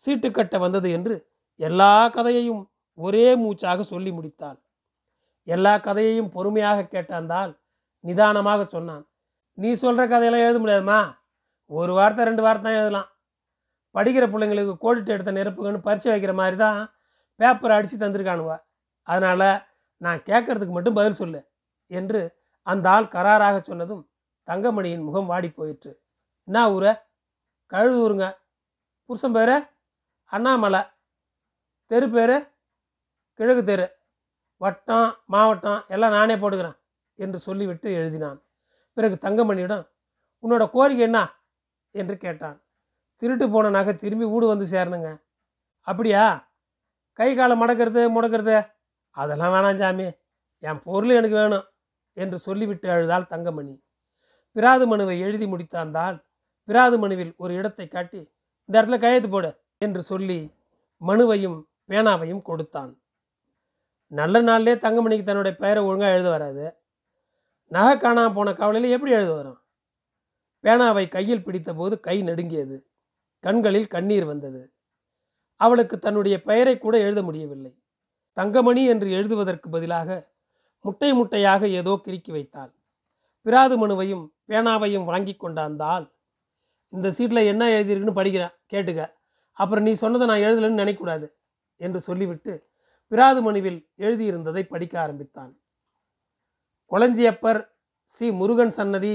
சீட்டு 0.00 0.28
கட்ட 0.30 0.54
வந்தது 0.58 0.88
என்று 0.96 1.16
எல்லா 1.60 1.92
கதையையும் 2.16 2.62
ஒரே 2.98 3.26
மூச்சாக 3.42 3.84
சொல்லி 3.92 4.10
முடித்தாள். 4.16 4.58
எல்லா 5.48 5.74
கதையையும் 5.86 6.32
பொறுமையாக 6.34 6.88
கேட்டாந்தால் 6.94 7.52
நிதானமாக 8.04 8.60
சொன்னான். 8.74 9.04
நீ 9.58 9.70
சொல்கிற 9.74 10.02
கதையெல்லாம் 10.06 10.44
எழுத 10.46 10.58
முடியாதுமா? 10.62 11.00
ஒரு 11.70 11.92
வார்த்தை 11.98 12.24
ரெண்டு 12.28 12.42
வார்த்தை 12.42 12.64
தான் 12.66 12.78
எழுதலாம். 12.80 13.08
படிக்கிற 13.94 14.24
பிள்ளைங்களுக்கு 14.32 14.74
கோடிட்டு 14.84 15.12
எடுத்த 15.14 15.30
நெருப்புகன்னு 15.38 15.86
பரிச்சை 15.86 16.10
வைக்கிற 16.12 16.32
மாதிரி 16.40 16.56
தான் 16.56 16.80
பேப்பரை 17.40 17.74
அடித்து 17.76 17.96
தந்திருக்கானுவா. 17.96 18.56
அதனால் 19.08 19.48
நான் 19.98 20.18
கேட்கறதுக்கு 20.18 20.70
மட்டும் 20.70 20.94
பதில் 20.94 21.12
சொல்லு 21.12 21.48
என்று 21.86 22.36
அந்த 22.62 22.90
ஆள் 22.90 23.04
கராராக 23.04 23.62
சொன்னதும் 23.62 24.10
தங்கமணியின் 24.46 25.02
முகம் 25.02 25.26
வாடி 25.26 25.50
போயிற்று. 25.50 26.02
என்ன 26.44 26.68
ஊர? 26.68 27.02
கழுது 27.66 27.96
ஊருங்க. 27.96 28.36
புருஷன் 29.04 29.32
பேர்? 29.32 29.70
அண்ணாமலை. 30.24 30.80
தெரு 31.86 32.08
பேர்? 32.08 32.56
கிழக்கு 33.32 33.64
தெரு. 33.64 33.96
வட்டம் 34.56 35.16
மாவட்டம் 35.26 35.84
எல்லாம் 35.88 36.10
நானே 36.10 36.36
போட்டுக்கிறேன் 36.36 36.78
என்று 37.14 37.38
சொல்லிவிட்டு 37.38 37.90
எழுதினான். 37.90 38.42
பிறகு 38.92 39.28
தங்கமணியிடம் 39.28 39.88
உன்னோட 40.42 40.70
கோரிக்கை 40.70 40.98
என்ன? 40.98 41.32
என்று 41.90 42.16
கேட்டான். 42.16 42.62
திருட்டு 43.16 43.50
போன 43.50 43.70
நகை 43.70 43.94
திரும்பி 43.94 44.24
வீடு 44.24 44.46
வந்து 44.46 44.64
சேரணுங்க. 44.64 45.22
அப்படியா? 45.80 46.52
கை 47.12 47.34
காலை 47.34 47.60
மடக்கிறது 47.60 48.00
முடக்கிறது? 48.10 48.76
அதெல்லாம் 49.22 49.54
வேணாம் 49.54 49.80
சாமி. 49.82 50.06
என் 50.62 50.82
பொருள் 50.82 51.16
எனக்கு 51.18 51.36
வேணும் 51.36 51.66
என்று 52.16 52.38
சொல்லிவிட்டு 52.38 52.88
அழுதாள் 52.90 53.30
தங்கமணி. 53.32 53.74
பிராது 54.56 54.84
மனுவை 54.86 55.16
எழுதி 55.20 55.46
முடித்தாந்தால் 55.46 56.16
பிராது 56.68 56.96
மனுவில் 56.98 57.32
ஒரு 57.36 57.52
இடத்தை 57.54 57.86
காட்டி 57.88 58.20
இந்த 58.68 58.74
இடத்துல 58.78 58.96
கையெழுத்து 58.98 59.28
போடு 59.28 59.50
என்று 59.78 60.00
சொல்லி 60.02 60.38
மனுவையும் 61.00 61.58
பேனாவையும் 61.88 62.42
கொடுத்தான். 62.42 62.90
நல்ல 64.12 64.42
நாள்லே 64.42 64.74
தங்கமணிக்கு 64.84 65.28
தன்னுடைய 65.28 65.54
பெயரை 65.56 65.80
ஒழுங்காக 65.84 66.12
எழுத 66.12 66.28
வராது. 66.28 66.64
நகை 67.70 67.94
காணாமல் 67.98 68.36
போன 68.36 68.52
கவலையில் 68.52 68.94
எப்படி 68.96 69.12
எழுத 69.12 69.32
வரும்? 69.32 69.58
பேனாவை 70.64 71.04
கையில் 71.08 71.44
பிடித்தபோது 71.46 71.94
கை 72.00 72.16
நடுங்கியது. 72.22 72.76
கண்களில் 73.44 73.92
கண்ணீர் 73.94 74.24
வந்தது. 74.24 74.62
அவளுக்கு 75.60 75.96
தன்னுடைய 75.98 76.36
பெயரை 76.42 76.74
கூட 76.78 76.94
எழுத 76.98 77.20
முடியவில்லை. 77.22 77.72
தங்கமணி 78.38 78.84
என்று 78.84 79.10
எழுதுவதற்கு 79.10 79.70
பதிலாக 79.70 80.36
முட்டை 80.84 81.12
முட்டையாக 81.12 81.68
ஏதோ 81.68 82.00
கிறுக்கி 82.04 82.30
வைத்தாள். 82.30 82.72
பிராது 83.42 83.86
மனுவையும் 83.86 84.24
பேனாவையும் 84.48 85.04
வாங்கி 85.04 85.34
கொண்டாந்தால் 85.34 86.12
இந்த 86.88 87.10
சீட்டில் 87.10 87.48
என்ன 87.52 87.68
எழுதியிருக்குன்னு 87.68 88.18
படிக்கிறேன் 88.20 88.54
கேட்டுக்க. 88.72 89.12
அப்புறம் 89.52 89.84
நீ 89.84 89.92
சொன்னதை 89.92 90.26
நான் 90.26 90.38
எழுதலைன்னு 90.38 90.82
நினைக்கக்கூடாது 90.82 91.26
என்று 91.76 92.00
சொல்லிவிட்டு 92.00 92.70
பிராது 93.08 93.42
மனுவில் 93.42 93.90
எழுதியிருந்ததை 93.96 94.62
படிக்க 94.62 95.00
ஆரம்பித்தான். 95.00 95.52
கொளஞ்சியப்பர் 96.90 97.60
ஸ்ரீ 98.04 98.30
முருகன் 98.30 98.70
சன்னதி 98.70 99.14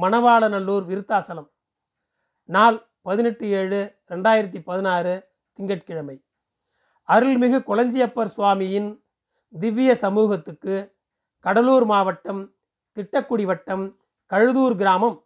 மணவாளநல்லூர் 0.00 0.84
விருத்தாசலம். 0.90 1.50
நாள் 2.44 2.88
பதினெட்டு 3.02 3.48
ஏழு 3.48 3.98
ரெண்டாயிரத்தி 4.08 4.60
பதினாறு 4.62 5.30
திங்கட்கிழமை. 5.52 6.23
அருள்மிகு 7.08 7.58
கொளஞ்சியப்பர் 7.62 8.32
சுவாமியின் 8.36 8.90
திவ்ய 9.54 9.94
சமூகத்துக்கு 9.94 10.76
கடலூர் 11.38 11.84
மாவட்டம் 11.84 12.56
திட்டக்குடி 12.92 13.44
வட்டம் 13.44 13.84
கழுதூர் 14.26 14.76
கிராமம் 14.76 15.18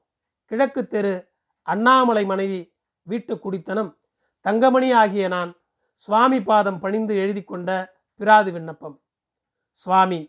கிழக்கு 0.51 0.87
தெரு 0.87 1.15
அண்ணாமலை 1.63 2.25
மனைவி 2.25 2.61
வீட்டு 3.03 3.39
குடித்தனம் 3.39 3.99
தங்கமணி 4.41 4.93
ஆகிய 4.93 5.29
நான் 5.29 5.51
சுவாமி 5.95 6.43
பாதம் 6.43 6.81
பணிந்து 6.81 7.15
எழுதி 7.17 7.43
கொண்ட 7.45 7.71
பிராது 8.21 8.51
விண்ணப்பம். 8.53 8.97
சுவாமி 9.71 10.21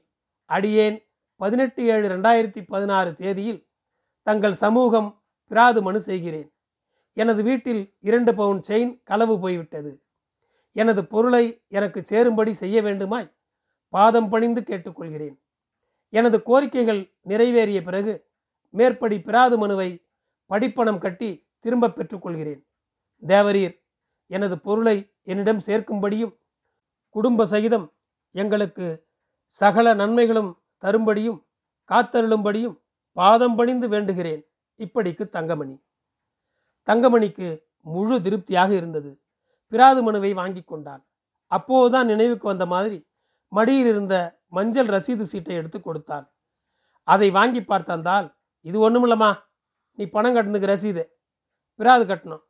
அடியேன் 0.45 0.97
பதினெட்டு 1.35 1.85
ஏழு 1.85 2.07
ரெண்டாயிரத்தி 2.07 2.61
பதினாறு 2.67 3.15
தேதியில் 3.15 3.67
தங்கள் 4.27 4.53
சமூகம் 4.53 5.09
பிராது 5.51 5.81
மனு 5.81 5.99
செய்கிறேன். 6.01 6.49
எனது 7.13 7.43
வீட்டில் 7.43 7.95
இரண்டு 7.99 8.35
பவுன் 8.35 8.61
செயின் 8.67 8.93
களவு 9.03 9.39
போய்விட்டது. 9.39 9.91
எனது 10.75 11.07
பொருளை 11.07 11.63
எனக்கு 11.67 12.05
சேரும்படி 12.05 12.53
செய்ய 12.53 12.81
வேண்டுமாய் 12.81 13.35
பாதம் 13.93 14.29
பணிந்து 14.29 14.61
கேட்டுக்கொள்கிறேன். 14.61 15.37
எனது 16.09 16.37
கோரிக்கைகள் 16.45 17.01
நிறைவேறிய 17.27 17.83
பிறகு 17.83 18.13
மேற்படி 18.69 19.21
பிராது 19.21 19.57
மனுவை 19.57 20.05
படிப்பணம் 20.49 20.97
கட்டி 20.97 21.47
திரும்ப 21.59 21.87
பெற்றுக்கொள்கிறேன். 21.87 22.61
தேவரீர் 23.27 23.75
எனது 24.27 24.59
பொருளை 24.59 25.13
என்னிடம் 25.21 25.61
சேர்க்கும்படியும் 25.65 26.37
குடும்ப 27.09 27.45
சகிதம் 27.45 27.93
எங்களுக்கு 28.31 29.07
சகல 29.43 29.93
நன்மைகளும் 29.93 30.51
தரும்படியும் 30.83 31.39
காத்தருளும்படியும் 31.89 32.75
பாதம் 33.11 33.55
பணிந்து 33.55 33.89
வேண்டுகிறேன். 33.89 34.41
இப்படிக்கு 34.77 35.29
தங்கமணி. 35.29 35.83
தங்கமணிக்கு 36.87 37.47
முழு 37.83 38.21
திருப்தியாக 38.21 38.73
இருந்தது. 38.73 39.21
பிராது 39.71 40.03
மனுவை 40.03 40.33
வாங்கி 40.33 40.61
கொண்டான். 40.61 41.03
அப்போதுதான் 41.51 42.05
நினைவுக்கு 42.05 42.45
வந்த 42.47 42.65
மாதிரி 42.65 42.97
மடியில் 43.51 43.85
இருந்த 43.85 44.15
மஞ்சள் 44.47 44.89
ரசீது 44.95 45.21
சீட்டை 45.21 45.55
எடுத்து 45.55 45.81
கொடுத்தான். 45.81 46.25
அதை 47.03 47.31
வாங்கி 47.31 47.61
பார்த்தாந்தால் 47.61 48.27
இது 48.65 48.77
ஒன்றுமில்லம்மா 48.89 49.31
நீ 49.99 50.05
பணம் 50.05 50.35
கட்டினதுக்கு 50.35 50.71
ரசீது. 50.73 51.03
பிராது 51.75 52.03
கட்டணும். 52.05 52.43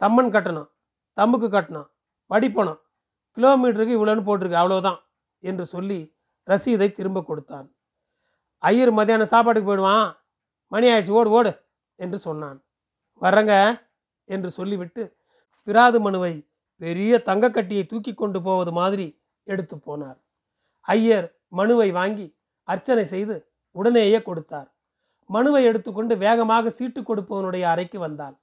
சம்மன் 0.00 0.32
கட்டணும். 0.34 0.68
தம்புக்கு 1.16 1.48
கட்டணும். 1.56 1.88
படிப்பணம். 2.30 2.80
கிலோமீட்டருக்கு 3.36 3.96
இவ்வளோன்னு 3.98 4.26
போட்டிருக்கு 4.28 4.60
அவ்வளோதான் 4.62 5.00
என்று 5.38 5.64
சொல்லி 5.66 5.98
ரசீதை 6.48 6.88
திரும்ப 6.92 7.22
கொடுத்தான். 7.22 7.66
ஐயர் 8.58 8.92
மதியானம் 8.92 9.32
சாப்பாட்டுக்கு 9.32 9.68
போயிடுவான். 9.70 10.08
மணி 10.72 10.86
ஆயிடுச்சு 10.86 11.10
ஓடு 11.10 11.30
ஓடு 11.30 11.52
என்று 11.98 12.18
சொன்னான். 12.18 12.58
வர்றங்க 13.22 13.52
என்று 14.24 14.50
சொல்லிவிட்டு 14.50 15.02
பிராது 15.66 16.00
மனுவை 16.00 16.34
பெரிய 16.80 17.22
தங்கக்கட்டியை 17.28 17.86
தூக்கி 17.86 18.12
கொண்டு 18.14 18.42
போவது 18.42 18.72
மாதிரி 18.72 19.06
எடுத்து 19.46 19.76
போனார். 19.76 20.18
ஐயர் 20.80 21.28
மனுவை 21.48 21.88
வாங்கி 21.92 22.26
அர்ச்சனை 22.68 23.04
செய்து 23.04 23.36
உடனேயே 23.72 24.22
கொடுத்தார். 24.22 24.68
மனுவை 25.30 25.62
எடுத்துக்கொண்டு 25.64 26.14
வேகமாக 26.16 26.70
சீட்டு 26.70 27.00
கொடுப்பவனுடைய 27.00 27.62
அறைக்கு 27.72 27.98
வந்தாள். 27.98 28.36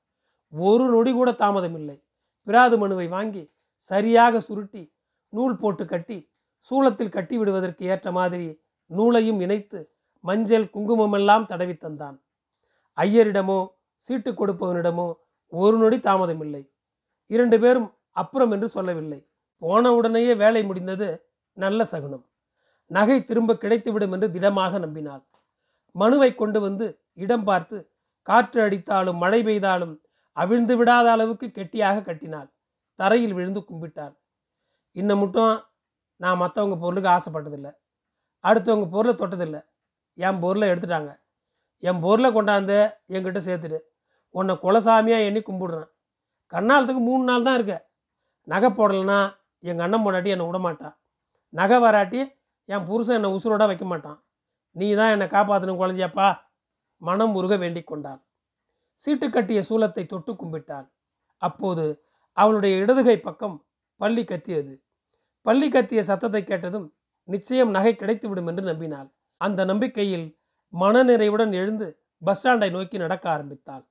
ஒரு 0.54 0.84
நொடி 0.84 1.12
கூட 1.12 1.32
தாமதமில்லை. 1.32 1.98
பிராது 2.48 2.78
மனுவை 2.78 3.08
வாங்கி 3.08 3.44
சரியாக 3.78 4.40
சுருட்டி 4.40 4.84
நூல் 5.30 5.56
போட்டு 5.58 5.86
கட்டி 5.86 6.18
சூளத்தில் 6.72 7.16
கட்டி 7.16 7.36
விடுவதற்கு 7.38 7.84
ஏற்ற 7.86 8.08
மாதிரி 8.12 8.48
நூலையும் 8.92 9.40
இணைத்து 9.40 9.80
மஞ்சள் 10.24 10.66
குங்குமமெல்லாம் 10.74 11.46
தடவி 11.46 11.74
தந்தான். 11.74 12.18
ஐயரிடமோ 12.98 13.60
சீட்டு 13.96 14.32
கொடுப்பவனிடமோ 14.32 15.08
ஒரு 15.54 15.78
நொடி 15.78 15.98
தாமதமில்லை. 15.98 16.64
இரண்டு 17.36 17.58
பேரும் 17.64 17.90
அப்புறம் 18.22 18.52
என்று 18.56 18.68
சொல்லவில்லை. 18.76 19.20
போன 19.62 19.92
உடனேயே 19.98 20.34
வேலை 20.44 20.62
முடிந்தது 20.70 21.08
நல்ல 21.58 21.84
சகுனம். 21.86 22.24
நகை 22.92 23.18
திரும்ப 23.24 23.58
கிடைத்துவிடும் 23.64 24.14
என்று 24.16 24.28
திடமாக 24.36 24.80
நம்பினாள். 24.86 25.24
மனுவை 25.96 26.30
கொண்டு 26.36 26.60
வந்து 26.60 26.86
இடம் 27.24 27.46
பார்த்து 27.50 27.78
காற்று 28.28 28.60
அடித்தாலும் 28.66 29.22
மழை 29.24 29.40
பெய்தாலும் 29.44 29.94
அவிழ்ந்து 30.38 30.74
விடாத 30.80 31.08
அளவுக்கு 31.12 31.48
கெட்டியாக 31.52 32.04
கட்டினாள். 32.08 32.50
தரையில் 33.00 33.36
விழுந்து 33.38 33.62
கும்பிட்டாள். 33.70 34.14
இன்னும் 34.96 35.20
மட்டும் 35.20 35.54
நான் 36.22 36.42
மற்றவங்க 36.42 36.76
பொருளுக்கு 36.80 37.10
ஆசைப்பட்டதில்லை. 37.10 37.72
அடுத்தவங்க 38.44 38.88
பொருளை 38.96 39.14
தொட்டதில்லை. 39.16 39.62
என் 40.18 40.40
பொருளை 40.40 40.66
எடுத்துட்டாங்க. 40.70 41.12
என் 41.84 42.02
பொருளை 42.06 42.30
கொண்டாந்து 42.32 42.78
என்கிட்ட 43.14 43.40
சேர்த்துடு. 43.48 43.80
உன்னை 44.36 44.54
குலசாமியாக 44.64 45.28
எண்ணி 45.30 45.42
கும்பிடுறேன். 45.42 45.90
கண்ணாலத்துக்கு 46.54 47.02
மூணு 47.10 47.24
நாள் 47.30 47.46
தான் 47.48 47.58
இருக்க. 47.60 47.76
நகை 48.48 48.70
போடலைன்னா 48.78 49.20
எங்கள் 49.70 49.86
அண்ணன் 49.86 50.04
பொண்டாட்டி 50.06 50.34
என்னை 50.36 50.46
விடமாட்டான் 50.48 50.96
நகை 51.54 51.78
வராட்டி 51.86 52.22
என் 52.70 52.86
புருஷன் 52.90 53.18
என்னை 53.20 53.30
உசுரோட 53.38 53.64
வைக்க 53.70 53.86
மாட்டான். 53.86 54.20
நீ 54.76 54.88
தான் 55.00 55.14
என்னை 55.16 55.28
காப்பாற்றணும் 55.36 55.80
குழந்தையப்பா. 55.82 56.28
மனம் 57.02 57.34
உருக 57.40 57.54
வேண்டிக் 57.64 57.90
கொண்டாள். 57.92 58.22
சீட்டு 59.02 59.28
கட்டிய 59.30 59.60
சூலத்தை 59.70 60.04
தொட்டு 60.06 60.32
கும்பிட்டாள். 60.42 60.88
அப்போது 61.42 61.86
அவளுடைய 62.38 62.74
இடதுகை 62.84 63.18
பக்கம் 63.20 63.56
பள்ளி 64.02 64.24
கத்தியது. 64.24 64.74
பள்ளி 65.46 65.68
கத்திய 65.70 66.02
சத்தத்தை 66.10 66.44
கேட்டதும் 66.44 66.88
நிச்சயம் 67.30 67.72
நகை 67.78 67.94
கிடைத்துவிடும் 67.96 68.50
என்று 68.52 68.64
நம்பினாள். 68.72 69.10
அந்த 69.42 69.62
நம்பிக்கையில் 69.66 70.28
மனநிறைவுடன் 70.74 71.54
எழுந்து 71.62 71.88
பஸ் 72.22 72.40
ஸ்டாண்டை 72.40 72.70
நோக்கி 72.76 72.98
நடக்க 72.98 73.26
ஆரம்பித்தாள். 73.36 73.84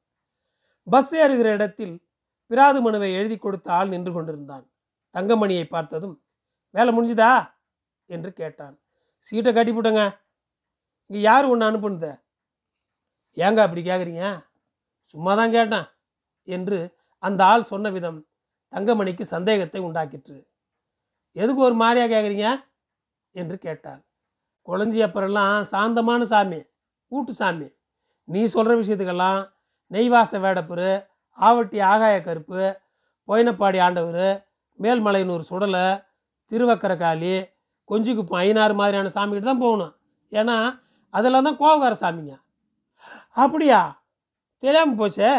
பஸ் 0.87 1.13
ஏறுகிற 1.23 1.49
இடத்தில் 1.57 1.95
பிராது 2.51 2.79
மனுவை 2.85 3.09
எழுதி 3.19 3.37
கொடுத்த 3.37 3.73
ஆள் 3.73 3.93
நின்று 3.95 4.13
கொண்டிருந்தான். 4.13 4.65
தங்கமணியை 5.15 5.65
பார்த்ததும் 5.65 6.17
வேலை 6.75 6.91
முடிஞ்சுதா? 6.97 7.33
என்று 8.09 8.31
கேட்டான். 8.41 8.75
சீட்டை 9.27 9.51
கட்டி 9.53 9.73
போட்டங்க 9.73 10.03
இங்கே 11.11 11.21
யார் 11.21 11.51
ஒன்று 11.53 11.69
அனுப்புனத? 11.69 12.09
ஏங்க 13.37 13.61
அப்படி 13.65 13.83
கேட்குறீங்க 13.91 14.25
சும்மா 15.15 15.33
தான் 15.35 15.55
கேட்டேன். 15.57 15.87
என்று 16.49 16.79
அந்த 17.23 17.41
ஆள் 17.45 17.71
சொன்ன 17.73 17.91
விதம் 17.91 18.19
தங்கமணிக்கு 18.73 19.25
சந்தேகத்தை 19.35 19.81
உண்டாக்கிற்று. 19.87 20.37
எதுக்கு 21.37 21.61
ஒரு 21.69 21.77
மாதிரியா 21.83 22.07
கேட்குறீங்க 22.13 22.49
என்று 23.35 23.57
கேட்டான் 23.67 24.01
குழஞ்சி 24.69 25.01
அப்புறம்லாம் 25.07 25.61
சாந்தமான 25.73 26.23
சாமி 26.33 26.61
ஊட்டு 27.13 27.33
சாமி. 27.33 27.69
நீ 28.29 28.41
சொல்கிற 28.55 28.73
விஷயத்துக்கெல்லாம் 28.81 29.41
நெய்வாச 29.91 30.41
வேடப்புரு 30.45 30.91
ஆவட்டி 31.41 31.79
ஆகாய 31.93 32.17
கருப்பு 32.23 32.63
பொயினப்பாடி 33.29 33.79
ஆண்டவர் 33.87 34.29
மேல்மலையனூர் 34.81 35.49
சுடலை 35.51 35.87
திருவக்கரகாளி 36.51 37.35
கொஞ்சிக்குப்பம் 37.91 38.41
ஐநாறு 38.47 38.75
மாதிரியான 38.81 39.13
சாமிகிட்ட 39.15 39.47
தான் 39.51 39.65
போகணும். 39.65 39.95
ஏன்னா 40.33 40.57
அதெல்லாம் 41.15 41.47
தான் 41.49 41.61
கோவக்கார 41.63 41.95
சாமிங்க. 42.03 42.35
அப்படியா? 43.43 43.81
தெரியாமல் 44.63 44.99
போச்சே? 45.01 45.31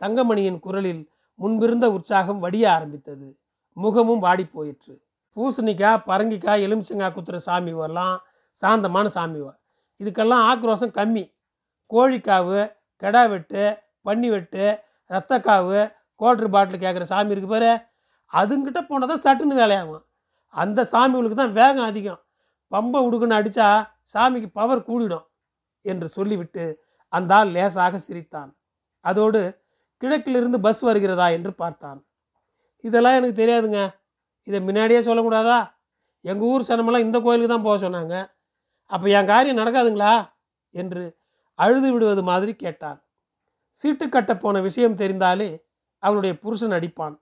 தங்கமணியின் 0.00 0.58
குரலில் 0.58 1.02
முன்பிருந்த 1.38 1.86
உற்சாகம் 1.96 2.42
வடிய 2.44 2.64
ஆரம்பித்தது. 2.76 3.28
முகமும் 3.76 4.22
வாடி 4.26 4.44
போயிற்று. 4.44 4.94
பூசணிக்காய் 5.36 6.04
பரங்கிக்காய் 6.10 6.64
எலுமிச்சங்காய் 6.66 7.14
குத்துற 7.16 7.36
சாமி 7.46 7.72
வரலாம் 7.72 8.16
சாந்தமான 8.56 9.06
சாமி 9.16 9.40
வ 9.46 9.48
இதுக்கெல்லாம் 10.00 10.44
ஆக்ரோஷம் 10.50 10.94
கம்மி. 10.98 11.24
கோழிக்காவு 11.90 12.60
கெடா 13.02 13.22
வெட்டு 13.32 13.62
பன்னி 14.06 14.28
வெட்டு 14.34 14.64
ரத்தக்காவு 15.10 15.80
கோட்ரு 16.20 16.48
பாட்டில் 16.54 16.82
கேட்குற 16.84 17.04
சாமி 17.12 17.34
இருக்கு 17.34 17.50
பாரு. 17.52 17.72
அதுங்கிட்ட 18.32 18.80
போனால் 18.88 19.10
தான் 19.12 19.24
சட்டுன்னு 19.26 19.60
வேலையாகும். 19.62 20.04
அந்த 20.54 20.80
சாமிகளுக்கு 20.92 21.36
தான் 21.42 21.56
வேகம் 21.60 21.88
அதிகம். 21.90 22.20
பம்பை 22.72 22.98
உடுக்குன்னு 23.06 23.38
அடித்தா 23.38 23.68
சாமிக்கு 24.12 24.48
பவர் 24.52 24.86
கூடிடும் 24.88 25.26
என்று 25.84 26.08
சொல்லிவிட்டு 26.08 26.64
அந்த 27.08 27.34
ஆள் 27.34 27.50
லேசாக 27.56 27.98
சிரித்தான். 27.98 28.50
அதோடு 29.04 29.40
கிழக்கிலிருந்து 30.02 30.58
பஸ் 30.60 30.82
வருகிறதா 30.88 31.26
என்று 31.36 31.52
பார்த்தான். 31.52 32.00
இதெல்லாம் 32.84 33.16
எனக்கு 33.18 33.40
தெரியாதுங்க. 33.42 33.80
இதை 34.48 34.58
முன்னாடியே 34.60 35.00
சொல்லக்கூடாதா? 35.00 35.58
எங்கள் 36.24 36.48
ஊர் 36.48 36.68
சனமெல்லாம் 36.68 37.04
இந்த 37.06 37.18
கோயிலுக்கு 37.20 37.52
தான் 37.54 37.66
போக 37.66 37.76
சொன்னாங்க. 37.86 38.14
அப்போ 38.90 39.06
என் 39.08 39.30
காரியம் 39.32 39.60
நடக்காதுங்களா? 39.60 40.12
என்று 40.74 41.02
அழுது 41.58 41.88
விடுவது 41.92 42.22
மாதிரி 42.22 42.52
கேட்டான். 42.54 42.98
சீட்டு 43.80 44.06
கட்ட 44.08 44.32
போன 44.36 44.60
விஷயம் 44.60 44.98
தெரிந்தாலே 45.00 45.50
அவளுடைய 45.98 46.32
புருஷன் 46.42 46.74
அடிப்பான். 46.76 47.14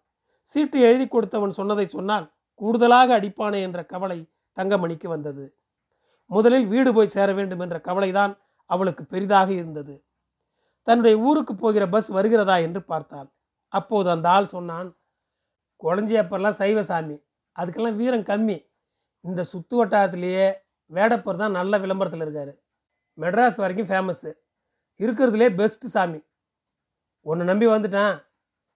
சீட்டு 0.50 0.78
எழுதி 0.80 1.06
கொடுத்தவன் 1.08 1.56
சொன்னதை 1.58 1.86
சொன்னால் 1.86 2.26
கூடுதலாக 2.60 3.08
அடிப்பானே 3.18 3.58
என்ற 3.66 3.80
கவலை 3.92 4.18
தங்கமணிக்கு 4.56 5.08
வந்தது. 5.14 5.44
முதலில் 6.30 6.66
வீடு 6.66 6.90
போய் 6.96 7.14
சேர 7.14 7.28
வேண்டும் 7.32 7.62
என்ற 7.64 7.76
கவலைதான் 7.88 8.32
அவளுக்கு 8.70 9.02
பெரிதாக 9.04 9.48
இருந்தது. 9.52 9.94
தன்னுடைய 10.86 11.16
ஊருக்கு 11.28 11.54
போகிற 11.54 11.84
பஸ் 11.94 12.08
வருகிறதா 12.16 12.56
என்று 12.66 12.80
பார்த்தாள். 12.82 13.28
அப்போது 13.72 14.08
அந்த 14.14 14.26
ஆள் 14.36 14.52
சொன்னான் 14.54 14.88
குழஞ்சியப்பெல்லாம் 15.82 16.58
சைவ 16.60 16.82
சாமி. 16.82 17.16
அதுக்கெல்லாம் 17.56 17.98
வீரம் 18.00 18.28
கம்மி. 18.30 18.58
இந்த 19.24 19.40
சுத்து 19.52 19.74
வட்டாரத்திலேயே 19.78 20.46
வேடப்பர் 20.96 21.40
தான் 21.42 21.56
நல்ல 21.58 21.78
விளம்பரத்தில் 21.78 22.24
இருக்கார். 22.26 22.52
மெட்ராஸ் 23.18 23.60
வரைக்கும் 23.62 23.90
ஃபேமஸ்ஸு 23.90 24.30
இருக்கிறதுலே 25.00 25.48
பெஸ்ட்டு 25.60 25.92
சாமி. 25.94 26.20
உன்னை 27.28 27.44
நம்பி 27.50 27.66
வந்துட்டேன். 27.74 28.14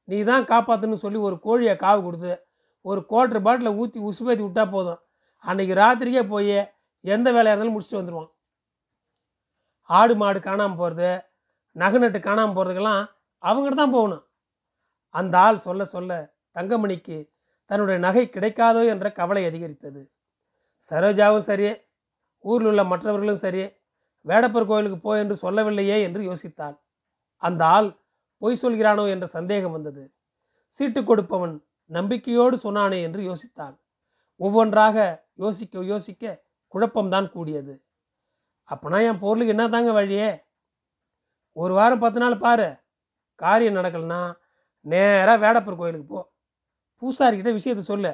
நீ 0.09 0.17
தான் 0.31 0.49
காப்பாற்றுன்னு 0.53 1.03
சொல்லி 1.03 1.19
ஒரு 1.29 1.37
கோழியை 1.47 1.75
காவு 1.85 2.01
கொடுத்து 2.07 2.33
ஒரு 2.85 3.01
குவார்டர் 3.11 3.45
பாட்டில் 3.47 3.77
ஊற்றி 3.81 3.99
உசுப்பேத்தி 4.09 4.43
விட்டா 4.47 4.65
போதும். 4.75 5.01
அன்னைக்கு 5.45 5.75
ராத்திரிக்கே 5.83 6.23
போய் 6.33 6.57
எந்த 7.05 7.29
வேலையாக 7.35 7.55
இருந்தாலும் 7.55 7.75
முடிச்சுட்டு 7.75 8.01
வந்துடுவான் 8.01 8.31
ஆடு 9.91 10.15
மாடு 10.23 10.39
காணாமல் 10.49 10.81
போகிறது 10.81 11.11
நகை 11.77 11.99
நட்டு 12.03 12.19
காணாமல் 12.27 12.57
போகிறதுக்கெல்லாம் 12.57 13.03
அவங்ககிட்ட 13.43 13.77
தான் 13.81 13.95
போகணும். 13.97 14.25
அந்த 15.15 15.35
ஆள் 15.47 15.65
சொல்ல 15.67 15.83
சொல்ல 15.95 16.11
தங்கமணிக்கு 16.57 17.17
தன்னுடைய 17.71 17.99
நகை 18.07 18.25
கிடைக்காதோ 18.35 18.83
என்ற 18.93 19.07
கவலை 19.21 19.43
அதிகரித்தது. 19.51 20.03
சரோஜாவும் 20.85 21.47
சரி 21.49 21.67
ஊரில் 22.45 22.69
உள்ள 22.71 22.83
மற்றவர்களும் 22.93 23.43
சரி 23.45 23.63
வேடப்பர் 24.25 24.71
கோயிலுக்கு 24.71 24.99
போ 25.07 25.13
என்று 25.23 25.37
சொல்லவில்லையே 25.45 25.97
என்று 26.07 26.21
யோசித்தாள். 26.31 26.77
அந்த 27.43 27.63
ஆள் 27.77 27.89
பொய் 28.43 28.63
சொல்கிறானோ 28.63 29.05
என்ற 29.09 29.27
சந்தேகம் 29.27 29.75
வந்தது. 29.77 30.05
சீட்டு 30.77 31.01
கொடுப்பவன் 31.05 31.55
நம்பிக்கையோடு 31.91 32.57
சொன்னானே 32.57 32.99
என்று 33.07 33.21
யோசித்தாள். 33.29 33.75
ஒவ்வொன்றாக 34.41 34.97
யோசிக்க 35.35 35.85
யோசிக்க 35.91 36.33
குழப்பம்தான் 36.75 37.29
கூடியது. 37.31 37.75
அப்போனா 38.69 38.99
என் 39.09 39.19
பொருளுக்கு 39.19 39.55
என்ன 39.55 39.65
தாங்க 39.69 39.93
வழியே? 39.93 40.31
ஒரு 41.57 41.73
வாரம் 41.75 42.03
பத்து 42.05 42.19
நாள் 42.21 42.37
பாரு. 42.39 42.69
காரியம் 43.35 43.79
நடக்கலைன்னா 43.79 44.21
நேராக 44.87 45.37
வேடப்பர் 45.45 45.77
கோயிலுக்கு 45.77 46.07
போ. 46.07 46.21
பூசாரிக்கிட்ட 47.03 47.53
விஷயத்தை 47.59 47.85
சொல்லு. 47.85 48.13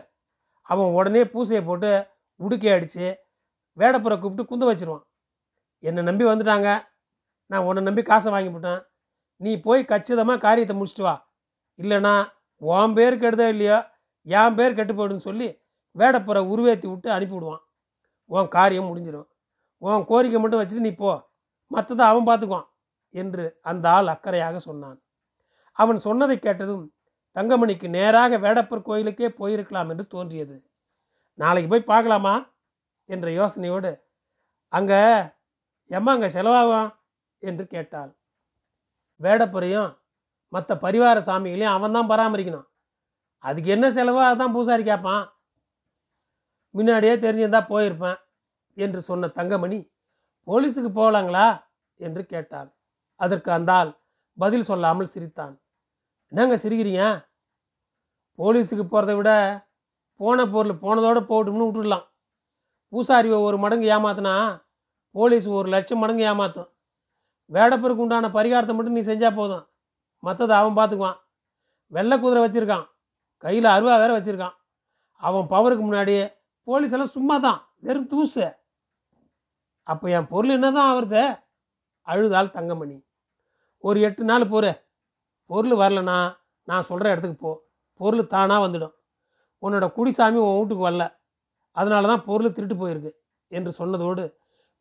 அவன் 0.68 0.94
உடனே 0.98 1.22
பூசையை 1.34 1.62
போட்டு 1.64 1.90
உடுக்கி 2.40 2.68
அடித்து 2.72 3.06
வேடப்புற 3.78 4.14
கூப்பிட்டு 4.18 4.50
குந்த 4.50 4.64
வச்சிருவான். 4.66 5.06
என்னை 5.84 6.02
நம்பி 6.02 6.24
வந்துட்டாங்க. 6.24 6.68
நான் 7.50 7.66
உன்னை 7.68 7.82
நம்பி 7.82 8.02
காசை 8.02 8.28
வாங்கி 8.32 8.50
போட்டேன். 8.50 8.80
நீ 9.40 9.60
போய் 9.60 9.82
கச்சிதமாக 9.84 10.38
காரியத்தை 10.38 10.74
முடிச்சுட்டு 10.76 11.02
வா. 11.02 11.14
இல்லைனா 11.78 12.14
உன் 12.56 12.94
பேர் 12.94 13.22
கெடுதோ 13.22 13.48
இல்லையோ 13.48 13.78
என் 14.26 14.54
பேர் 14.54 14.74
கெட்டு 14.74 14.94
போயிடுன்னு 14.94 15.26
சொல்லி 15.28 15.48
வேடப்புற 15.96 16.38
உருவேற்றி 16.52 16.86
விட்டு 16.90 17.10
அனுப்பிவிடுவான். 17.10 17.62
உன் 18.26 18.48
காரியம் 18.48 18.88
முடிஞ்சிடும். 18.88 19.28
உன் 19.78 20.04
கோரிக்கை 20.04 20.40
மட்டும் 20.40 20.60
வச்சுட்டு 20.60 20.86
நீ 20.86 20.94
போ. 20.94 21.12
மற்றதை 21.70 22.04
அவன் 22.10 22.28
பார்த்துக்குவான் 22.28 22.68
என்று 23.10 23.60
அந்த 23.60 23.90
ஆள் 23.90 24.06
அக்கறையாக 24.06 24.56
சொன்னான். 24.56 24.98
அவன் 25.72 25.96
சொன்னதை 25.96 26.38
கேட்டதும் 26.38 26.84
தங்கமணிக்கு 27.36 27.88
நேராக 27.88 28.38
வேடப்பர் 28.38 28.82
கோயிலுக்கே 28.82 29.28
போயிருக்கலாம் 29.28 29.90
என்று 29.90 30.06
தோன்றியது. 30.06 30.56
நாளைக்கு 31.34 31.70
போய் 31.70 31.90
பார்க்கலாமா? 31.92 32.34
என்ற 33.04 33.28
யோசனையோடு 33.30 33.92
அங்கே 34.72 35.00
எம்மா 35.90 36.12
அங்கே 36.12 36.28
செலவாகும்? 36.28 36.88
என்று 37.42 37.66
கேட்டாள். 37.66 38.17
வேடப்புறையும் 39.22 39.90
மற்ற 40.52 40.74
பரிவார 40.84 41.18
சாமிகளையும் 41.28 41.74
அவன் 41.76 41.96
தான் 41.96 42.10
பராமரிக்கணும். 42.10 42.66
அதுக்கு 43.44 43.68
என்ன 43.70 43.86
செலவோ 43.90 44.22
அதான் 44.30 44.54
பூசாரி 44.56 44.82
கேட்பான். 44.82 45.24
முன்னாடியே 46.74 47.14
தெரிஞ்சிருந்தா 47.14 47.60
போயிருப்பேன் 47.72 48.18
என்று 48.76 49.00
சொன்ன 49.00 49.28
தங்கமணி 49.38 49.78
போலீஸுக்கு 50.48 50.90
போகலாங்களா? 51.00 51.46
என்று 52.00 52.22
கேட்டாள். 52.26 52.68
அதற்கு 53.20 53.50
அந்த 53.52 53.72
ஆள் 53.72 53.90
பதில் 54.38 54.68
சொல்லாமல் 54.70 55.12
சிரித்தான். 55.14 55.54
என்னங்க 56.32 56.56
சிரிக்கிறீங்க? 56.64 57.04
போலீஸுக்கு 58.38 58.84
போகிறத 58.84 59.12
விட 59.16 59.30
போன 60.20 60.46
பொருள் 60.52 60.82
போனதோடு 60.84 61.20
போட்டும்னு 61.30 61.66
விட்டுடலாம். 61.66 62.06
பூசாரி 62.92 63.28
ஒரு 63.48 63.56
மடங்கு 63.64 63.86
ஏமாத்தினா 63.96 64.34
போலீஸ் 65.14 65.46
ஒரு 65.58 65.68
லட்சம் 65.74 66.00
மடங்கு 66.02 66.24
ஏமாற்றும் 66.30 66.70
வேடப்பருக்கு 67.50 68.04
உண்டான 68.04 68.30
பரிகாரத்தை 68.36 68.74
மட்டும் 68.76 68.96
நீ 68.98 69.02
செஞ்சால் 69.10 69.38
போதும். 69.40 69.64
மற்றதை 70.22 70.54
அவன் 70.60 70.76
பார்த்துக்குவான் 70.78 71.18
வெள்ளை 71.92 72.16
குதிரை 72.22 72.40
வச்சுருக்கான். 72.44 72.86
கையில் 73.44 73.68
அருவா 73.74 73.94
வேற 74.02 74.10
வச்சுருக்கான். 74.16 74.56
அவன் 75.22 75.46
பவருக்கு 75.52 75.84
முன்னாடி 75.86 76.14
போலீஸ் 76.68 76.94
எல்லாம் 76.96 77.14
சும்மா 77.16 77.36
தான் 77.46 77.60
வெறும் 77.86 78.10
தூசு. 78.12 78.46
அப்போ 79.86 80.06
என் 80.16 80.30
பொருள் 80.32 80.54
என்ன 80.56 80.68
தான் 80.76 80.88
ஆகுறது 80.90 81.22
அழுதால் 82.08 82.54
தங்கமணி. 82.56 82.96
ஒரு 83.84 83.98
எட்டு 84.06 84.22
நாள் 84.30 84.50
போகிற 84.52 84.66
பொருள் 85.50 85.74
வரலனா 85.82 86.18
நான் 86.68 86.88
சொல்கிற 86.90 87.12
இடத்துக்கு 87.12 87.38
போ. 87.44 87.52
பொருள் 88.00 88.32
தானாக 88.34 88.60
வந்துடும். 88.64 88.94
உன்னோட 89.62 89.86
குடிசாமி 89.96 90.38
உன் 90.46 90.58
வீட்டுக்கு 90.58 90.86
வரல. 90.88 91.04
அதனால 91.76 92.08
தான் 92.12 92.24
பொருள் 92.28 92.54
திருட்டு 92.56 92.76
போயிருக்கு 92.82 93.10
என்று 93.52 93.70
சொன்னதோடு 93.80 94.24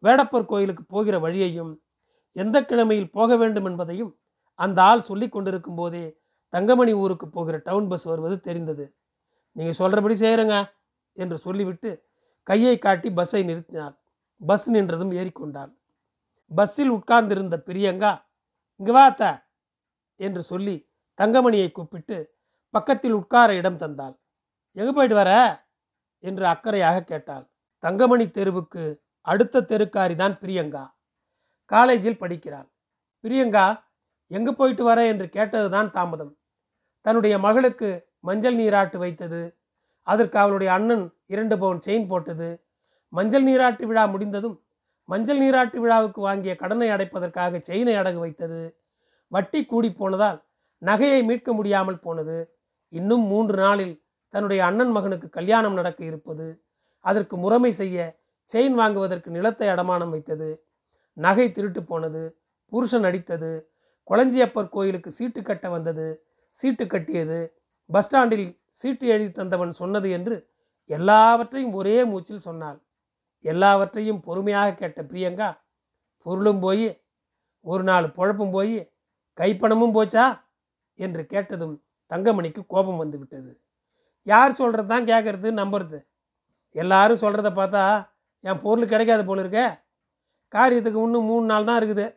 வேடப்பர் 0.03 0.49
கோயிலுக்கு 0.51 0.84
போகிற 0.93 1.15
வழியையும் 1.25 1.71
எந்த 2.38 2.58
கிழமையில் 2.62 3.10
போக 3.10 3.36
வேண்டும் 3.36 3.65
என்பதையும் 3.65 4.12
அந்த 4.60 4.80
ஆள் 4.82 5.08
சொல்லி 5.10 5.28
கொண்டிருக்கும் 5.30 5.76
போதே 5.76 6.06
தங்கமணி 6.54 6.93
ஊருக்கு 6.93 7.28
போகிற 7.28 7.56
டவுன் 7.58 7.88
பஸ் 7.88 8.04
வருவது 8.04 8.36
தெரிந்தது. 8.39 8.86
நீங்கள் 9.56 9.80
சொல்கிறபடி 9.82 10.15
செய்கிறங்க 10.19 10.56
என்று 11.17 11.38
சொல்லிவிட்டு 11.38 11.89
கையை 12.47 12.76
காட்டி 12.78 13.10
பஸ்ஸை 13.12 13.41
நிறுத்தினாள். 13.43 13.95
பஸ் 14.41 14.67
நின்றதும் 14.69 15.12
ஏறிக்கொண்டாள். 15.12 15.71
பஸ்ஸில் 16.52 16.89
உட்கார்ந்திருந்த 16.89 17.56
பிரியங்கா 17.67 18.12
இங்கே 18.80 18.91
வாத்த 18.91 19.23
என்று 20.19 20.41
சொல்லி 20.43 20.76
தங்கமணியை 21.19 21.69
கூப்பிட்டு 21.71 22.17
பக்கத்தில் 22.73 23.12
உட்கார 23.12 23.50
இடம் 23.56 23.78
தந்தாள். 23.78 24.15
எங்கே 24.78 24.91
போயிட்டு 24.91 25.15
வர? 25.15 25.32
என்று 26.23 26.45
அக்கறையாக 26.45 27.04
கேட்டாள். 27.04 27.45
தங்கமணி 27.84 28.26
தெருவுக்கு 28.30 28.84
அடுத்த 29.26 29.62
தெருக்காரி 29.62 30.15
தான் 30.15 30.38
பிரியங்கா. 30.41 30.84
காலேஜில் 31.71 32.17
படிக்கிறாள். 32.17 32.67
பிரியங்கா 33.23 33.80
எங்கே 34.27 34.51
போயிட்டு 34.51 34.84
வர? 34.84 35.08
என்று 35.08 35.25
கேட்டதுதான் 35.34 35.91
தாமதம். 35.91 36.38
தன்னுடைய 37.01 37.39
மகளுக்கு 37.39 37.89
மஞ்சள் 38.19 38.56
நீராட்டு 38.56 38.97
வைத்தது. 38.97 39.58
அதற்கு 40.03 40.39
அவளுடைய 40.39 40.73
அண்ணன் 40.73 41.13
இரண்டு 41.25 41.58
பவுன் 41.58 41.80
செயின் 41.86 42.08
போட்டது. 42.08 42.63
மஞ்சள் 43.10 43.43
நீராட்டு 43.43 43.88
விழா 43.88 44.06
முடிந்ததும் 44.06 44.62
மஞ்சள் 45.06 45.39
நீராட்டு 45.39 45.80
விழாவுக்கு 45.80 46.21
வாங்கிய 46.21 46.56
கடனை 46.56 46.89
அடைப்பதற்காக 46.89 47.60
செயினை 47.60 47.95
அடகு 47.95 48.15
வைத்தது. 48.15 48.77
வட்டி 49.27 49.65
கூடி 49.65 49.91
போனதால் 49.91 50.45
நகையை 50.82 51.23
மீட்க 51.23 51.53
முடியாமல் 51.53 51.99
போனது. 51.99 52.58
இன்னும் 52.89 53.21
மூன்று 53.21 53.58
நாளில் 53.58 54.03
தன்னுடைய 54.30 54.65
அண்ணன் 54.65 54.91
மகனுக்கு 54.91 55.30
கல்யாணம் 55.30 55.73
நடக்க 55.73 56.06
இருப்பது. 56.06 56.63
அதற்கு 56.99 57.38
முறைமை 57.38 57.71
செய்ய 57.71 57.97
செயின் 58.53 58.73
வாங்குவதற்கு 58.73 59.32
நிலத்தை 59.32 59.67
அடமானம் 59.67 60.10
வைத்தது. 60.10 60.49
நகை 61.17 61.47
திருட்டு 61.51 61.82
போனது 61.84 62.21
புருஷன் 62.71 63.08
அடித்தது 63.10 63.51
கொளஞ்சியப்பர் 64.08 64.69
கோயிலுக்கு 64.69 65.10
சீட்டு 65.12 65.41
கட்ட 65.41 65.69
வந்தது 65.69 66.08
சீட்டு 66.56 66.86
கட்டியது 66.88 67.39
பஸ் 67.89 68.06
ஸ்டாண்டில் 68.06 68.47
சீட்டு 68.69 69.06
எழுதி 69.08 69.32
தந்தவன் 69.32 69.73
சொன்னது 69.82 70.08
என்று 70.10 70.36
எல்லாவற்றையும் 70.89 71.73
ஒரே 71.73 71.97
மூச்சில் 72.03 72.45
சொன்னாள். 72.47 72.77
எல்லாவற்றையும் 73.45 74.21
பொறுமையாக 74.21 74.75
கேட்ட 74.75 74.99
பிரியங்கா 75.01 75.49
பொருளும் 76.25 76.60
போய் 76.60 76.88
ஒரு 77.65 77.84
நாள் 77.84 78.08
பொழப்பும் 78.17 78.51
போய் 78.51 78.77
கைப்பணமும் 79.38 79.95
போச்சா? 79.97 80.25
என்று 80.99 81.25
கேட்டதும் 81.25 81.75
தங்கமணிக்கு 82.12 82.62
கோபம் 82.67 82.97
வந்து 82.97 83.17
விட்டது. 83.17 83.51
யார் 84.27 84.51
சொல்கிறது 84.51 84.88
தான் 84.88 85.06
கேட்குறது 85.06 85.49
நம்புறது? 85.62 85.99
எல்லாரும் 86.75 87.21
சொல்கிறத 87.21 87.49
பார்த்தா 87.60 87.84
என் 88.43 88.62
பொருள் 88.62 88.91
கிடைக்காது 88.91 89.23
போல 89.25 89.41
இருக்கே 89.43 89.67
காரியத்துக்கு 90.51 91.03
இன்னும் 91.03 91.25
மூணு 91.25 91.45
நாள் 91.45 91.65
தான் 91.65 91.79
இருக்குது. 91.81 92.07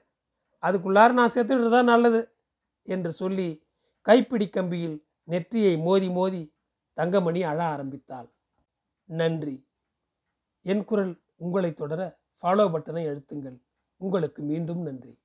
அதுக்குள்ளார 0.62 1.10
நான் 1.12 1.34
செத்துட்டு 1.34 1.70
தான் 1.70 1.84
நல்லது 1.84 2.20
என்று 2.82 3.12
சொல்லி 3.12 3.48
கைப்பிடி 4.02 4.48
கம்பியில் 4.48 5.04
நெற்றியை 5.24 5.76
மோதி 5.76 6.08
மோதி 6.08 6.42
தங்கமணி 6.94 7.42
அழ 7.42 7.64
ஆரம்பித்தாள். 7.64 8.28
நன்றி. 9.04 9.66
என் 10.62 10.84
குரல் 10.84 11.22
உங்களை 11.36 11.74
தொடர 11.74 12.00
ஃபாலோ 12.42 12.66
பட்டனை 12.74 13.04
அழுத்துங்கள். 13.10 13.58
உங்களுக்கு 13.96 14.42
மீண்டும் 14.42 14.82
நன்றி. 14.82 15.19